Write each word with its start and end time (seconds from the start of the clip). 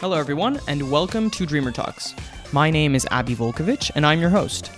Hello, 0.00 0.18
everyone, 0.18 0.60
and 0.66 0.90
welcome 0.90 1.30
to 1.30 1.46
Dreamer 1.46 1.70
Talks. 1.72 2.14
My 2.52 2.70
name 2.70 2.94
is 2.94 3.06
Abby 3.10 3.34
Volkovich, 3.36 3.90
and 3.94 4.04
I'm 4.04 4.20
your 4.20 4.30
host. 4.30 4.70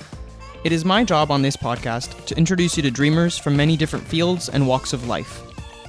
It 0.65 0.73
is 0.73 0.85
my 0.85 1.05
job 1.05 1.31
on 1.31 1.43
this 1.43 1.57
podcast 1.57 2.27
to 2.27 2.37
introduce 2.37 2.77
you 2.77 2.83
to 2.83 2.91
dreamers 2.91 3.39
from 3.39 3.57
many 3.57 3.77
different 3.77 4.07
fields 4.07 4.49
and 4.49 4.67
walks 4.67 4.93
of 4.93 5.07
life. 5.09 5.43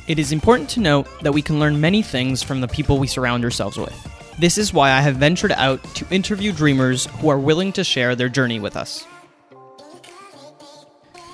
It 0.07 0.19
is 0.19 0.31
important 0.31 0.69
to 0.69 0.79
note 0.79 1.07
that 1.21 1.33
we 1.33 1.41
can 1.41 1.59
learn 1.59 1.81
many 1.81 2.01
things 2.01 2.41
from 2.41 2.61
the 2.61 2.67
people 2.67 2.97
we 2.97 3.07
surround 3.07 3.43
ourselves 3.43 3.77
with. 3.77 3.95
This 4.39 4.57
is 4.57 4.73
why 4.73 4.91
I 4.91 5.01
have 5.01 5.17
ventured 5.17 5.51
out 5.51 5.83
to 5.95 6.07
interview 6.13 6.53
dreamers 6.53 7.07
who 7.19 7.29
are 7.29 7.39
willing 7.39 7.73
to 7.73 7.83
share 7.83 8.15
their 8.15 8.29
journey 8.29 8.59
with 8.59 8.77
us. 8.77 9.05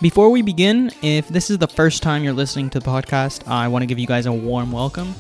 Before 0.02 0.30
we 0.30 0.42
begin, 0.42 0.92
if 1.02 1.30
this 1.30 1.50
is 1.50 1.58
the 1.58 1.70
first 1.70 2.04
time 2.04 2.22
you're 2.22 2.34
listening 2.34 2.70
to 2.72 2.82
the 2.82 2.86
podcast, 2.86 3.48
I 3.48 3.70
want 3.70 3.82
to 3.82 3.86
give 3.86 3.98
you 3.98 4.06
guys 4.06 4.26
a 4.26 4.32
warm 4.32 4.74
welcome. 4.74 5.16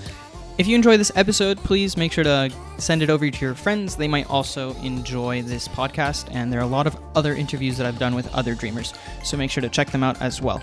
If 0.57 0.67
you 0.67 0.75
enjoy 0.75 0.97
this 0.97 1.13
episode, 1.15 1.57
please 1.59 1.95
make 1.95 2.11
sure 2.11 2.25
to 2.25 2.51
send 2.77 3.01
it 3.01 3.09
over 3.09 3.29
to 3.31 3.45
your 3.45 3.55
friends. 3.55 3.95
They 3.95 4.09
might 4.09 4.29
also 4.29 4.73
enjoy 4.83 5.43
this 5.43 5.69
podcast, 5.69 6.27
and 6.31 6.51
there 6.51 6.59
are 6.59 6.63
a 6.63 6.67
lot 6.67 6.87
of 6.87 6.97
other 7.15 7.33
interviews 7.35 7.77
that 7.77 7.87
I've 7.87 7.97
done 7.97 8.15
with 8.15 8.31
other 8.35 8.53
dreamers, 8.53 8.93
so 9.23 9.37
make 9.37 9.49
sure 9.49 9.61
to 9.61 9.69
check 9.69 9.91
them 9.91 10.03
out 10.03 10.21
as 10.21 10.41
well. 10.41 10.59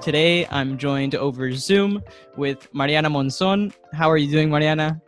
Today, 0.00 0.46
I'm 0.50 0.78
joined 0.78 1.16
over 1.16 1.52
Zoom 1.52 2.00
with 2.36 2.72
Mariana 2.72 3.10
Monzon. 3.10 3.72
How 3.92 4.08
are 4.08 4.16
you 4.16 4.30
doing, 4.30 4.50
Mariana? 4.50 5.02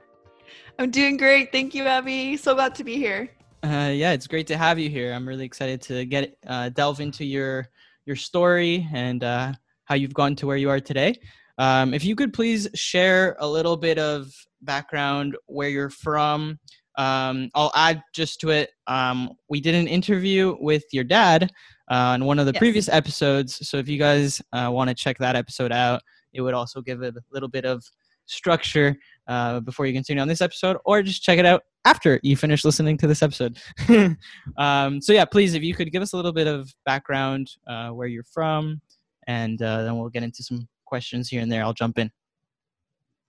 I'm 0.81 0.93
doing 0.93 1.17
great. 1.17 1.51
Thank 1.51 1.75
you, 1.75 1.87
Abby. 1.87 2.37
So 2.37 2.55
glad 2.55 2.77
to 2.77 2.85
be 2.85 2.95
here. 2.95 3.29
Uh, 3.65 3.91
yeah, 3.93 4.13
it's 4.13 4.29
great 4.29 4.47
to 4.47 4.57
have 4.57 4.79
you 4.79 4.89
here. 4.89 5.13
I'm 5.13 5.27
really 5.27 5.45
excited 5.45 5.83
to 5.83 6.05
get 6.05 6.39
uh, 6.47 6.69
delve 6.69 7.01
into 7.01 7.25
your 7.25 7.69
your 8.07 8.15
story 8.15 8.87
and 8.95 9.25
uh, 9.25 9.53
how 9.87 9.97
you've 9.97 10.15
gotten 10.15 10.37
to 10.37 10.47
where 10.47 10.57
you 10.57 10.71
are 10.71 10.79
today. 10.79 11.19
Um, 11.59 11.93
if 11.95 12.05
you 12.05 12.15
could 12.15 12.33
please 12.33 12.69
share 12.75 13.37
a 13.41 13.49
little 13.49 13.77
bit 13.77 13.99
of 13.99 14.33
background, 14.63 15.37
where 15.47 15.69
you're 15.69 15.91
from. 15.91 16.61
Um, 16.97 17.51
I'll 17.57 17.73
add 17.75 18.01
just 18.15 18.41
to 18.43 18.51
it. 18.51 18.71
Um, 18.87 19.31
we 19.49 19.61
did 19.61 19.75
an 19.75 19.89
interview 19.89 20.57
with 20.61 20.85
your 20.93 21.05
dad 21.05 21.51
uh, 21.91 21.95
on 21.95 22.25
one 22.25 22.39
of 22.39 22.47
the 22.47 22.53
yes. 22.53 22.61
previous 22.61 22.89
episodes. 22.89 23.69
So 23.69 23.79
if 23.79 23.89
you 23.89 23.99
guys 23.99 24.41
uh, 24.53 24.71
want 24.73 24.91
to 24.91 24.95
check 24.95 25.19
that 25.19 25.35
episode 25.35 25.73
out, 25.73 26.03
it 26.33 26.41
would 26.41 26.55
also 26.55 26.81
give 26.81 27.03
a 27.03 27.13
little 27.33 27.49
bit 27.49 27.65
of 27.65 27.83
structure 28.29 28.97
uh, 29.29 29.61
before 29.61 29.87
you 29.87 29.93
continue 29.93 30.21
on 30.21 30.29
this 30.29 30.41
episode, 30.41 30.79
or 30.85 31.03
just 31.03 31.23
check 31.23 31.39
it 31.39 31.47
out 31.47 31.63
after 31.85 32.19
you 32.23 32.37
finish 32.37 32.65
listening 32.65 32.97
to 32.99 33.07
this 33.07 33.23
episode. 33.23 33.59
um, 34.59 35.01
so 35.01 35.13
yeah, 35.13 35.25
please, 35.25 35.55
if 35.55 35.63
you 35.63 35.75
could 35.75 35.93
give 35.93 36.03
us 36.03 36.13
a 36.13 36.17
little 36.17 36.33
bit 36.33 36.47
of 36.47 36.73
background, 36.85 37.51
uh, 37.67 37.91
where 37.91 38.09
you're 38.09 38.25
from, 38.25 38.81
and 39.27 39.61
uh, 39.63 39.85
then 39.85 39.99
we'll 39.99 40.09
get 40.09 40.23
into 40.23 40.43
some 40.43 40.67
questions 40.87 41.29
here 41.29 41.43
and 41.43 41.53
there. 41.53 41.63
I'll 41.63 41.75
jump 41.75 41.99
in. 41.99 42.11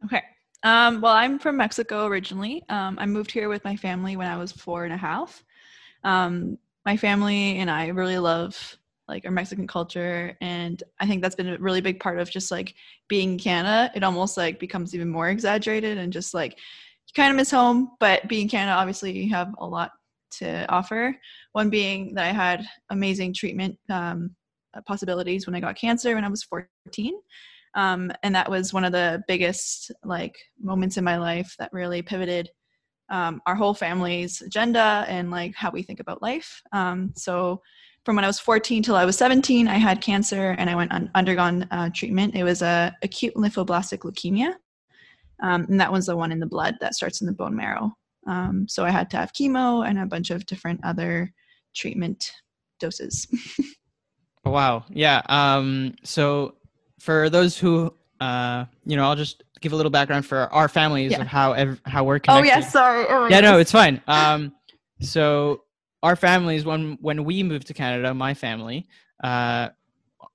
Okay. 0.06 0.24
Um, 0.64 1.02
well, 1.02 1.14
I'm 1.14 1.40
from 1.40 1.58
Mexico 1.58 2.06
originally. 2.06 2.64
Um, 2.70 2.98
I 3.00 3.06
moved 3.06 3.32
here 3.32 3.50
with 3.50 3.64
my 3.64 3.76
family 3.76 4.18
when 4.18 4.28
I 4.28 4.38
was 4.38 4.52
four 4.52 4.86
and 4.86 4.94
a 4.94 4.98
half. 4.98 5.44
Um, 6.04 6.58
my 6.86 6.98
family 6.98 7.58
and 7.58 7.70
I 7.70 7.88
really 7.88 8.18
love 8.18 8.78
like 9.10 9.26
our 9.26 9.32
Mexican 9.32 9.68
culture 9.68 10.38
and 10.40 10.82
I 11.00 11.08
think 11.08 11.22
that's 11.22 11.36
been 11.36 11.50
a 11.50 11.58
really 11.58 11.82
big 11.82 12.00
part 12.00 12.20
of 12.20 12.30
just 12.30 12.52
like 12.52 12.76
being 13.08 13.34
in 13.34 13.40
Canada. 13.40 13.92
It 13.96 14.04
almost 14.04 14.38
like 14.38 14.60
becomes 14.60 14.96
even 14.96 15.10
more 15.10 15.30
exaggerated 15.30 15.98
and 15.98 16.14
just 16.14 16.34
like 16.34 16.54
you 16.54 17.14
kind 17.16 17.32
of 17.32 17.36
miss 17.36 17.52
home, 17.52 17.92
but 18.00 18.28
being 18.28 18.44
in 18.44 18.50
Canada 18.50 18.78
obviously 18.78 19.12
you 19.12 19.30
have 19.32 19.54
a 19.58 19.66
lot 19.66 19.92
to 20.38 20.72
offer. 20.72 21.16
One 21.54 21.70
being 21.70 22.14
that 22.16 22.26
I 22.26 22.32
had 22.32 22.64
amazing 22.90 23.34
treatment 23.34 23.78
um, 23.90 24.36
possibilities 24.86 25.46
when 25.46 25.56
I 25.56 25.60
got 25.60 25.76
cancer 25.76 26.16
when 26.16 26.24
I 26.24 26.30
was 26.30 26.44
14. 26.44 27.14
Um, 27.76 28.12
and 28.24 28.34
that 28.36 28.50
was 28.50 28.74
one 28.74 28.84
of 28.84 28.92
the 28.92 29.24
biggest 29.28 29.92
like 30.04 30.36
moments 30.60 30.98
in 30.98 31.04
my 31.04 31.18
life 31.18 31.56
that 31.60 31.74
really 31.74 32.02
pivoted 32.02 32.50
um, 33.10 33.42
our 33.46 33.56
whole 33.56 33.74
family's 33.74 34.42
agenda 34.42 35.06
and 35.08 35.32
like 35.32 35.56
how 35.56 35.72
we 35.72 35.84
think 35.84 36.00
about 36.00 36.22
life. 36.22 36.62
Um, 36.72 37.12
so 37.16 37.62
from 38.06 38.16
when 38.16 38.26
I 38.26 38.28
was 38.28 38.40
14 38.40 38.84
till 38.84 38.96
I 38.96 39.06
was 39.06 39.18
17, 39.18 39.68
I 39.68 39.78
had 39.78 40.02
cancer 40.02 40.56
and 40.58 40.70
I 40.70 40.76
went 40.76 40.92
on 40.92 41.10
undergone 41.16 41.68
uh, 41.72 41.90
treatment. 41.94 42.36
It 42.36 42.44
was 42.44 42.62
a 42.62 42.96
acute 43.04 43.36
lymphoblastic 43.36 44.00
leukemia, 44.00 44.54
um, 45.42 45.66
and 45.70 45.80
that 45.80 45.92
was 45.92 46.08
the 46.08 46.16
one 46.16 46.32
in 46.32 46.40
the 46.40 46.46
blood 46.46 46.76
that 46.82 46.96
starts 46.96 47.22
in 47.22 47.28
the 47.28 47.34
bone 47.34 47.56
marrow. 47.56 47.94
Um, 48.28 48.68
so 48.68 48.86
I 48.86 48.90
had 48.92 49.10
to 49.12 49.18
have 49.18 49.34
chemo 49.34 49.88
and 49.88 50.00
a 50.00 50.06
bunch 50.06 50.30
of 50.30 50.46
different 50.46 50.82
other 50.84 51.34
treatment 51.74 52.32
doses. 52.80 53.28
wow. 54.46 54.84
Yeah. 54.90 55.22
Um, 55.30 55.96
so 56.04 56.56
for 57.00 57.30
those 57.30 57.58
who, 57.58 57.94
uh, 58.20 58.66
you 58.86 58.96
know, 58.96 59.04
I'll 59.04 59.16
just 59.16 59.44
give 59.62 59.74
a 59.74 59.76
little 59.76 59.90
background 59.90 60.26
for 60.26 60.52
our 60.54 60.68
families 60.68 61.12
yeah. 61.12 61.22
of 61.22 61.28
how 61.28 61.54
ev- 61.54 61.82
how 61.86 62.04
we're 62.04 62.20
connected. 62.20 62.52
Oh 62.52 62.56
yeah, 62.56 62.60
sorry. 62.62 63.06
Oh, 63.10 63.28
yeah, 63.28 63.40
no, 63.40 63.58
it's 63.60 63.72
fine. 63.72 64.02
Um, 64.08 64.54
so 65.02 65.64
our 66.04 66.16
families 66.16 66.66
when 66.66 66.98
when 67.02 67.24
we 67.24 67.44
moved 67.44 67.68
to 67.68 67.74
Canada, 67.74 68.14
my 68.14 68.34
family, 68.34 68.88
uh, 69.24 69.70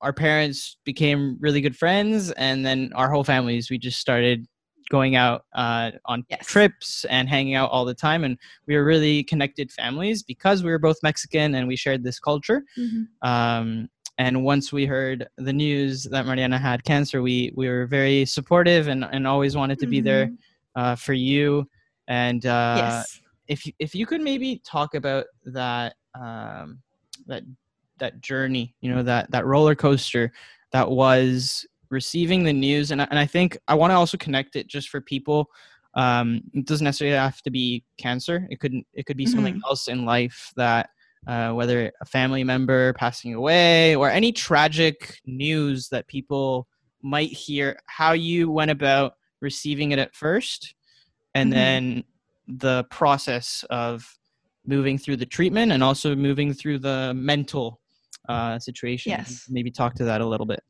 our 0.00 0.12
parents 0.12 0.76
became 0.84 1.36
really 1.40 1.60
good 1.60 1.76
friends, 1.76 2.30
and 2.32 2.64
then 2.64 2.92
our 2.94 3.10
whole 3.10 3.24
families 3.24 3.70
we 3.70 3.78
just 3.78 4.00
started 4.00 4.46
going 4.90 5.16
out 5.16 5.46
uh, 5.54 5.90
on 6.04 6.24
yes. 6.28 6.46
trips 6.46 7.06
and 7.06 7.28
hanging 7.28 7.54
out 7.54 7.70
all 7.70 7.86
the 7.86 7.94
time 7.94 8.22
and 8.22 8.36
we 8.66 8.76
were 8.76 8.84
really 8.84 9.24
connected 9.24 9.72
families 9.72 10.22
because 10.22 10.62
we 10.62 10.70
were 10.70 10.78
both 10.78 10.98
mexican 11.02 11.54
and 11.54 11.66
we 11.66 11.74
shared 11.74 12.04
this 12.04 12.20
culture 12.20 12.62
mm-hmm. 12.76 13.04
um, 13.26 13.88
and 14.18 14.44
once 14.44 14.72
we 14.72 14.86
heard 14.86 15.26
the 15.38 15.52
news 15.52 16.04
that 16.04 16.24
Mariana 16.26 16.58
had 16.58 16.84
cancer, 16.84 17.20
we 17.20 17.52
we 17.56 17.68
were 17.68 17.86
very 17.86 18.24
supportive 18.24 18.88
and, 18.88 19.04
and 19.04 19.26
always 19.26 19.56
wanted 19.56 19.78
to 19.80 19.86
be 19.86 19.98
mm-hmm. 19.98 20.04
there 20.04 20.30
uh, 20.76 20.94
for 20.94 21.14
you. 21.14 21.68
And 22.06 22.44
uh, 22.46 22.74
yes. 22.78 23.20
If 23.48 23.66
you, 23.66 23.72
if 23.78 23.94
you 23.94 24.06
could 24.06 24.20
maybe 24.20 24.62
talk 24.64 24.94
about 24.94 25.26
that 25.46 25.94
um, 26.18 26.80
that 27.26 27.42
that 27.98 28.20
journey, 28.20 28.74
you 28.80 28.94
know 28.94 29.02
that 29.02 29.30
that 29.30 29.46
roller 29.46 29.74
coaster 29.74 30.32
that 30.72 30.90
was 30.90 31.66
receiving 31.90 32.44
the 32.44 32.52
news, 32.52 32.90
and 32.90 33.00
and 33.00 33.18
I 33.18 33.26
think 33.26 33.58
I 33.68 33.74
want 33.74 33.90
to 33.90 33.96
also 33.96 34.16
connect 34.16 34.56
it 34.56 34.66
just 34.66 34.88
for 34.88 35.00
people. 35.00 35.50
Um, 35.94 36.42
it 36.52 36.66
doesn't 36.66 36.84
necessarily 36.84 37.16
have 37.16 37.40
to 37.42 37.50
be 37.50 37.84
cancer. 37.98 38.46
It 38.50 38.60
could 38.60 38.74
it 38.92 39.06
could 39.06 39.16
be 39.16 39.24
mm-hmm. 39.24 39.34
something 39.34 39.60
else 39.66 39.88
in 39.88 40.04
life 40.04 40.52
that 40.56 40.90
uh, 41.26 41.52
whether 41.52 41.90
a 42.00 42.04
family 42.04 42.44
member 42.44 42.92
passing 42.94 43.34
away 43.34 43.94
or 43.94 44.10
any 44.10 44.32
tragic 44.32 45.20
news 45.24 45.88
that 45.88 46.06
people 46.06 46.68
might 47.02 47.30
hear, 47.30 47.78
how 47.86 48.12
you 48.12 48.50
went 48.50 48.70
about 48.70 49.14
receiving 49.40 49.92
it 49.92 49.98
at 49.98 50.14
first, 50.14 50.74
and 51.34 51.50
mm-hmm. 51.50 51.58
then 51.58 52.04
the 52.46 52.84
process 52.90 53.64
of 53.70 54.06
moving 54.66 54.98
through 54.98 55.16
the 55.16 55.26
treatment 55.26 55.72
and 55.72 55.82
also 55.82 56.14
moving 56.14 56.52
through 56.52 56.78
the 56.78 57.12
mental 57.14 57.80
uh, 58.28 58.58
situation. 58.58 59.10
Yes. 59.10 59.46
Maybe 59.50 59.70
talk 59.70 59.94
to 59.94 60.04
that 60.04 60.20
a 60.20 60.26
little 60.26 60.46
bit. 60.46 60.62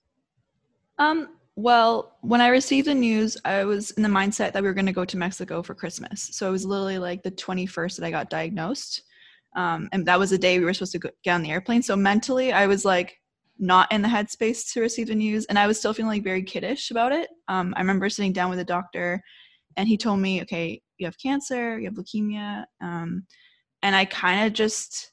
Um, 0.99 1.29
well, 1.57 2.17
when 2.23 2.41
I 2.41 2.49
received 2.49 2.89
the 2.89 2.95
news, 2.95 3.37
I 3.45 3.65
was 3.65 3.93
in 3.93 4.03
the 4.03 4.09
mindset 4.09 4.53
that 4.53 4.63
we 4.63 4.69
were 4.69 4.75
going 4.75 4.87
to 4.87 4.93
go 4.93 5.05
to 5.05 5.17
Mexico 5.17 5.63
for 5.63 5.75
Christmas. 5.75 6.31
So 6.33 6.49
it 6.49 6.53
was 6.53 6.65
literally 6.65 6.99
like 6.99 7.23
the 7.23 7.31
21st 7.31 7.97
that 7.97 8.07
I 8.07 8.11
got 8.11 8.31
diagnosed. 8.31 9.03
Um, 9.55 9.89
and 9.93 10.05
that 10.07 10.19
was 10.19 10.31
the 10.31 10.39
day 10.39 10.59
we 10.59 10.65
were 10.65 10.75
supposed 10.75 10.93
to 10.93 11.13
get 11.23 11.33
on 11.33 11.43
the 11.43 11.53
airplane. 11.53 11.83
So 11.83 11.95
mentally, 11.95 12.53
I 12.53 12.67
was 12.67 12.85
like 12.85 13.21
not 13.59 13.91
in 13.93 14.03
the 14.03 14.09
headspace 14.09 14.73
to 14.73 14.81
receive 14.81 15.07
the 15.07 15.15
news, 15.15 15.45
and 15.47 15.59
I 15.59 15.69
was 15.69 15.79
still 15.79 15.95
feeling 15.95 16.11
like 16.11 16.25
very 16.25 16.43
kiddish 16.43 16.91
about 16.91 17.13
it. 17.13 17.31
Um, 17.47 17.73
I 17.77 17.81
remember 17.81 18.11
sitting 18.11 18.33
down 18.33 18.51
with 18.51 18.59
a 18.59 18.65
doctor, 18.65 19.23
and 19.77 19.89
he 19.89 19.97
told 19.97 20.21
me, 20.21 20.43
"Okay, 20.43 20.81
you 20.99 21.07
have 21.07 21.19
cancer, 21.19 21.79
you 21.79 21.87
have 21.87 21.95
leukemia," 21.95 22.65
um, 22.81 23.27
and 23.83 23.97
I 23.97 24.05
kind 24.07 24.47
of 24.47 24.53
just 24.53 25.13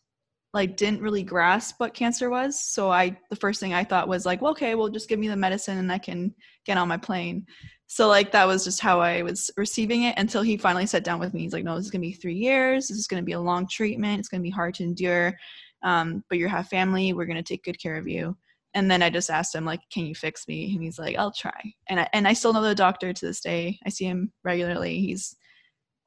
like 0.53 0.75
didn't 0.77 1.01
really 1.01 1.23
grasp 1.23 1.75
what 1.79 1.93
cancer 1.93 2.29
was. 2.29 2.61
So 2.61 2.91
I, 2.91 3.17
the 3.29 3.37
first 3.37 3.59
thing 3.61 3.73
I 3.73 3.85
thought 3.85 4.09
was 4.09 4.25
like, 4.25 4.41
well, 4.41 4.51
okay, 4.51 4.75
well, 4.75 4.89
just 4.89 5.07
give 5.07 5.19
me 5.19 5.29
the 5.29 5.35
medicine, 5.35 5.77
and 5.77 5.91
I 5.91 5.97
can 5.97 6.35
get 6.65 6.77
on 6.77 6.87
my 6.87 6.97
plane. 6.97 7.45
So 7.87 8.07
like 8.07 8.31
that 8.31 8.47
was 8.47 8.63
just 8.63 8.79
how 8.79 9.01
i 9.01 9.21
was 9.21 9.51
receiving 9.57 10.03
it 10.03 10.17
until 10.17 10.41
he 10.41 10.55
finally 10.57 10.85
sat 10.85 11.03
down 11.03 11.19
with 11.19 11.33
me. 11.33 11.41
He's 11.41 11.53
like 11.53 11.65
no 11.65 11.75
this 11.75 11.85
is 11.85 11.91
to 12.03 12.07
be 12.07 12.13
three 12.13 12.35
years. 12.35 12.87
This 12.87 12.97
is 12.97 13.07
to 13.21 13.25
be 13.25 13.33
a 13.33 13.39
long 13.39 13.67
treatment. 13.67 14.19
It's 14.19 14.29
to 14.41 14.43
be 14.43 14.49
hard 14.49 14.75
to 14.75 14.83
endure 14.83 15.37
um, 15.83 16.23
but 16.29 16.37
you 16.37 16.47
have 16.47 16.67
family. 16.67 17.13
We're 17.13 17.25
to 17.37 17.43
take 17.43 17.63
good 17.63 17.81
care 17.81 17.97
of 17.97 18.07
you 18.07 18.37
and 18.73 18.89
then 18.89 19.01
i 19.01 19.09
just 19.09 19.29
asked 19.29 19.53
him 19.53 19.65
like 19.65 19.81
can 19.91 20.05
you 20.05 20.15
fix 20.15 20.47
me? 20.47 20.73
And 20.73 20.83
he's 20.83 20.99
like 20.99 21.17
i'll 21.17 21.31
try. 21.31 21.73
And 21.87 21.99
I, 21.99 22.09
and 22.13 22.27
I 22.27 22.33
still 22.33 22.53
know 22.53 22.61
the 22.61 22.75
doctor 22.75 23.13
to 23.13 23.25
this 23.25 23.41
day. 23.41 23.79
I 23.85 23.89
see 23.89 24.05
him 24.05 24.31
regularly. 24.43 24.99
He's 24.99 25.35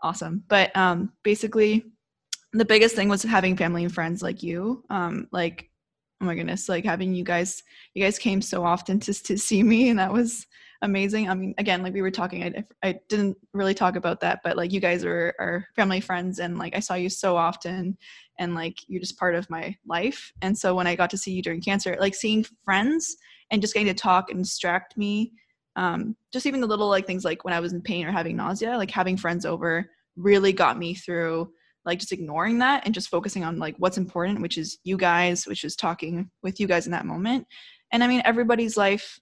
awesome. 0.02 0.44
But 0.48 0.74
um, 0.76 1.12
basically 1.22 1.84
the 2.52 2.64
biggest 2.64 2.94
thing 2.94 3.08
was 3.08 3.22
having 3.22 3.56
family 3.56 3.84
and 3.84 3.92
friends 3.92 4.22
like 4.22 4.42
you. 4.42 4.84
Um, 4.90 5.28
like 5.32 5.70
oh 6.20 6.26
my 6.26 6.34
goodness 6.34 6.68
like 6.68 6.84
having 6.84 7.12
you 7.12 7.24
guys 7.24 7.62
you 7.92 8.02
guys 8.02 8.18
came 8.18 8.40
so 8.40 8.64
often 8.64 9.00
to, 9.00 9.12
to 9.12 9.36
see 9.36 9.62
me 9.62 9.88
and 9.88 9.98
that 9.98 10.12
was 10.12 10.46
amazing. 10.84 11.28
I 11.28 11.34
mean, 11.34 11.54
again, 11.58 11.82
like 11.82 11.94
we 11.94 12.02
were 12.02 12.10
talking, 12.10 12.42
I, 12.44 12.64
I 12.82 13.00
didn't 13.08 13.36
really 13.52 13.74
talk 13.74 13.96
about 13.96 14.20
that, 14.20 14.40
but 14.44 14.56
like 14.56 14.72
you 14.72 14.80
guys 14.80 15.04
are, 15.04 15.34
are 15.38 15.66
family 15.74 16.00
friends 16.00 16.38
and 16.38 16.58
like 16.58 16.76
I 16.76 16.80
saw 16.80 16.94
you 16.94 17.08
so 17.08 17.36
often 17.36 17.96
and 18.38 18.54
like 18.54 18.76
you're 18.86 19.00
just 19.00 19.18
part 19.18 19.34
of 19.34 19.48
my 19.50 19.76
life. 19.86 20.32
And 20.42 20.56
so 20.56 20.74
when 20.74 20.86
i 20.86 20.94
got 20.94 21.10
to 21.10 21.18
see 21.18 21.32
you 21.32 21.42
during 21.42 21.60
cancer 21.60 21.96
like 22.00 22.14
seeing 22.14 22.44
friends 22.64 23.16
and 23.50 23.60
just 23.60 23.74
getting 23.74 23.88
to 23.88 23.94
talk 23.94 24.30
and 24.30 24.42
distract 24.42 24.96
me 24.96 25.32
um, 25.76 26.16
just 26.32 26.46
even 26.46 26.60
the 26.60 26.66
little 26.66 26.88
like 26.88 27.06
things 27.06 27.24
like 27.24 27.44
when 27.44 27.54
i 27.54 27.60
was 27.60 27.72
in 27.72 27.82
pain 27.82 28.06
or 28.06 28.12
having 28.12 28.36
nausea 28.36 28.76
like 28.76 28.90
having 28.90 29.16
friends 29.16 29.44
over 29.44 29.90
really 30.16 30.52
got 30.52 30.78
me 30.78 30.94
through 30.94 31.50
like 31.84 31.98
just 31.98 32.12
ignoring 32.12 32.58
that 32.58 32.82
and 32.84 32.94
just 32.94 33.10
focusing 33.10 33.44
on 33.44 33.58
like 33.58 33.74
what's 33.78 33.98
important 33.98 34.40
which 34.40 34.56
is 34.56 34.78
you 34.84 34.96
guys 34.96 35.46
which 35.46 35.64
is 35.64 35.76
talking 35.76 36.30
with 36.42 36.60
you 36.60 36.66
guys 36.66 36.86
in 36.86 36.92
that 36.92 37.06
moment. 37.06 37.46
And 37.92 38.02
i 38.02 38.06
mean 38.06 38.22
everybody's 38.24 38.76
life 38.76 39.18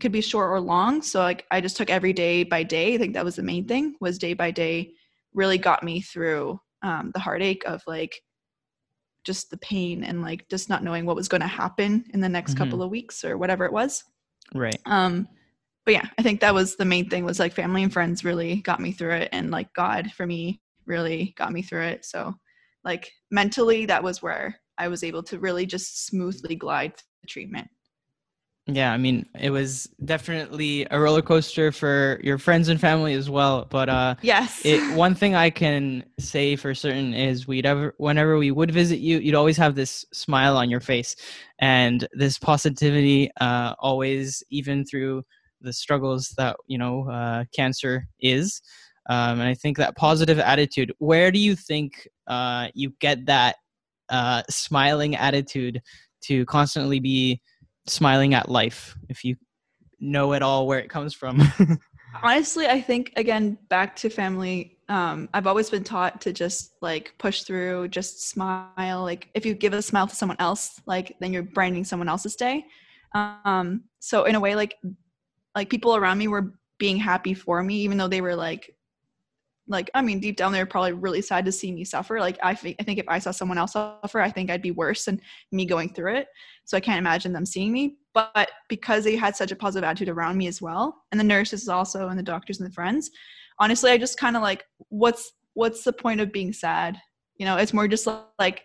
could 0.00 0.12
be 0.12 0.20
short 0.20 0.50
or 0.50 0.60
long 0.60 1.02
so 1.02 1.20
like 1.20 1.46
i 1.50 1.60
just 1.60 1.76
took 1.76 1.90
every 1.90 2.12
day 2.12 2.42
by 2.42 2.62
day. 2.62 2.94
I 2.94 2.98
think 2.98 3.14
that 3.14 3.24
was 3.24 3.36
the 3.36 3.42
main 3.42 3.68
thing 3.68 3.94
was 4.00 4.18
day 4.18 4.34
by 4.34 4.50
day 4.50 4.92
really 5.34 5.58
got 5.58 5.82
me 5.82 6.00
through 6.00 6.60
um, 6.82 7.10
the 7.14 7.20
heartache 7.20 7.62
of 7.66 7.82
like 7.86 8.20
just 9.24 9.50
the 9.50 9.56
pain 9.58 10.04
and 10.04 10.22
like 10.22 10.48
just 10.48 10.68
not 10.68 10.82
knowing 10.82 11.06
what 11.06 11.16
was 11.16 11.28
going 11.28 11.40
to 11.40 11.46
happen 11.46 12.04
in 12.12 12.20
the 12.20 12.28
next 12.28 12.52
mm-hmm. 12.52 12.64
couple 12.64 12.82
of 12.82 12.90
weeks 12.90 13.24
or 13.24 13.38
whatever 13.38 13.64
it 13.64 13.72
was. 13.72 14.04
Right. 14.54 14.78
Um 14.86 15.28
but 15.84 15.94
yeah 15.94 16.06
i 16.18 16.22
think 16.22 16.40
that 16.40 16.54
was 16.54 16.76
the 16.76 16.84
main 16.84 17.08
thing 17.08 17.24
was 17.24 17.38
like 17.38 17.52
family 17.52 17.82
and 17.82 17.92
friends 17.92 18.24
really 18.24 18.56
got 18.56 18.80
me 18.80 18.92
through 18.92 19.14
it 19.14 19.28
and 19.32 19.50
like 19.50 19.72
god 19.74 20.10
for 20.12 20.26
me 20.26 20.60
really 20.86 21.34
got 21.36 21.52
me 21.52 21.62
through 21.62 21.82
it. 21.82 22.04
So 22.04 22.34
like 22.84 23.12
mentally 23.30 23.86
that 23.86 24.02
was 24.02 24.22
where 24.22 24.58
i 24.78 24.88
was 24.88 25.04
able 25.04 25.22
to 25.22 25.38
really 25.38 25.66
just 25.66 26.06
smoothly 26.06 26.56
glide 26.56 26.94
the 27.20 27.28
treatment 27.28 27.68
yeah, 28.66 28.92
I 28.92 28.96
mean, 28.96 29.26
it 29.38 29.50
was 29.50 29.88
definitely 30.04 30.86
a 30.90 31.00
roller 31.00 31.22
coaster 31.22 31.72
for 31.72 32.20
your 32.22 32.38
friends 32.38 32.68
and 32.68 32.80
family 32.80 33.14
as 33.14 33.28
well. 33.28 33.66
But 33.68 33.88
uh, 33.88 34.14
yes, 34.22 34.62
it, 34.64 34.96
one 34.96 35.16
thing 35.16 35.34
I 35.34 35.50
can 35.50 36.04
say 36.20 36.54
for 36.54 36.72
certain 36.72 37.12
is 37.12 37.48
we'd 37.48 37.66
ever, 37.66 37.92
whenever 37.98 38.38
we 38.38 38.52
would 38.52 38.70
visit 38.70 39.00
you, 39.00 39.18
you'd 39.18 39.34
always 39.34 39.56
have 39.56 39.74
this 39.74 40.04
smile 40.12 40.56
on 40.56 40.70
your 40.70 40.78
face 40.78 41.16
and 41.58 42.06
this 42.12 42.38
positivity. 42.38 43.30
Uh, 43.40 43.74
always, 43.80 44.44
even 44.50 44.84
through 44.84 45.24
the 45.60 45.72
struggles 45.72 46.32
that 46.36 46.56
you 46.68 46.78
know 46.78 47.08
uh, 47.10 47.44
cancer 47.52 48.06
is, 48.20 48.62
um, 49.10 49.40
and 49.40 49.48
I 49.48 49.54
think 49.54 49.76
that 49.78 49.96
positive 49.96 50.38
attitude. 50.38 50.92
Where 50.98 51.32
do 51.32 51.40
you 51.40 51.56
think 51.56 52.06
uh, 52.28 52.68
you 52.74 52.94
get 53.00 53.26
that 53.26 53.56
uh, 54.08 54.44
smiling 54.48 55.16
attitude 55.16 55.82
to 56.22 56.46
constantly 56.46 57.00
be 57.00 57.40
smiling 57.86 58.34
at 58.34 58.48
life 58.48 58.96
if 59.08 59.24
you 59.24 59.36
know 60.00 60.32
at 60.32 60.42
all 60.42 60.66
where 60.66 60.78
it 60.78 60.90
comes 60.90 61.14
from. 61.14 61.42
Honestly 62.22 62.66
i 62.66 62.78
think 62.78 63.10
again 63.16 63.56
back 63.70 63.96
to 63.96 64.10
family 64.10 64.76
um, 64.90 65.30
i've 65.32 65.46
always 65.46 65.70
been 65.70 65.82
taught 65.82 66.20
to 66.20 66.30
just 66.30 66.74
like 66.82 67.14
push 67.16 67.44
through 67.44 67.88
just 67.88 68.28
smile. 68.28 69.02
Like 69.02 69.30
if 69.32 69.46
you 69.46 69.54
give 69.54 69.72
a 69.72 69.80
smile 69.80 70.06
to 70.06 70.14
someone 70.14 70.36
else 70.38 70.78
like 70.84 71.16
then 71.20 71.32
you're 71.32 71.42
brightening 71.42 71.84
someone 71.84 72.10
else's 72.10 72.36
day. 72.36 72.66
Um, 73.14 73.84
so 74.00 74.24
in 74.24 74.34
a 74.34 74.40
way 74.40 74.54
like 74.54 74.76
like 75.54 75.70
people 75.70 75.96
around 75.96 76.18
me 76.18 76.28
were 76.28 76.52
being 76.78 76.98
happy 76.98 77.32
for 77.32 77.62
me 77.62 77.76
even 77.76 77.96
though 77.96 78.08
they 78.08 78.20
were 78.20 78.36
like 78.36 78.74
like 79.68 79.90
i 79.94 80.02
mean 80.02 80.18
deep 80.18 80.36
down 80.36 80.52
they're 80.52 80.66
probably 80.66 80.92
really 80.92 81.22
sad 81.22 81.44
to 81.44 81.52
see 81.52 81.70
me 81.72 81.84
suffer. 81.84 82.18
Like 82.18 82.38
I, 82.42 82.50
I 82.50 82.54
think 82.54 82.98
if 82.98 83.08
i 83.08 83.18
saw 83.18 83.30
someone 83.30 83.58
else 83.58 83.72
suffer 83.72 84.20
i 84.20 84.30
think 84.30 84.50
i'd 84.50 84.62
be 84.62 84.70
worse 84.70 85.04
than 85.04 85.20
me 85.50 85.66
going 85.66 85.92
through 85.92 86.16
it. 86.16 86.28
So 86.64 86.76
i 86.76 86.80
can't 86.80 86.98
imagine 86.98 87.32
them 87.32 87.46
seeing 87.46 87.72
me. 87.72 87.96
But 88.14 88.50
because 88.68 89.04
they 89.04 89.16
had 89.16 89.36
such 89.36 89.52
a 89.52 89.56
positive 89.56 89.88
attitude 89.88 90.08
around 90.08 90.36
me 90.36 90.46
as 90.46 90.60
well 90.60 91.04
and 91.10 91.20
the 91.20 91.24
nurses 91.24 91.68
also 91.68 92.08
and 92.08 92.18
the 92.18 92.22
doctors 92.22 92.60
and 92.60 92.68
the 92.68 92.74
friends 92.74 93.10
honestly 93.58 93.90
i 93.90 93.98
just 93.98 94.18
kind 94.18 94.36
of 94.36 94.42
like 94.42 94.64
what's 94.88 95.32
what's 95.54 95.84
the 95.84 95.92
point 95.92 96.20
of 96.20 96.32
being 96.32 96.52
sad? 96.52 96.98
You 97.36 97.46
know 97.46 97.56
it's 97.56 97.72
more 97.72 97.88
just 97.88 98.08
like 98.38 98.64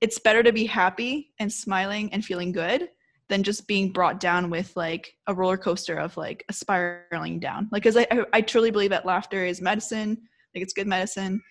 it's 0.00 0.18
better 0.18 0.42
to 0.42 0.52
be 0.52 0.64
happy 0.64 1.32
and 1.40 1.52
smiling 1.52 2.12
and 2.12 2.24
feeling 2.24 2.52
good 2.52 2.88
than 3.28 3.42
just 3.42 3.66
being 3.66 3.92
brought 3.92 4.20
down 4.20 4.50
with 4.50 4.72
like 4.76 5.12
a 5.26 5.34
roller 5.34 5.56
coaster 5.56 5.96
of 5.96 6.16
like 6.16 6.44
a 6.48 6.52
spiraling 6.52 7.38
down. 7.38 7.68
Like, 7.70 7.82
cause 7.82 7.96
I, 7.96 8.06
I, 8.32 8.40
truly 8.40 8.70
believe 8.70 8.90
that 8.90 9.04
laughter 9.04 9.44
is 9.44 9.60
medicine. 9.60 10.16
Like 10.54 10.62
it's 10.62 10.72
good 10.72 10.86
medicine 10.86 11.42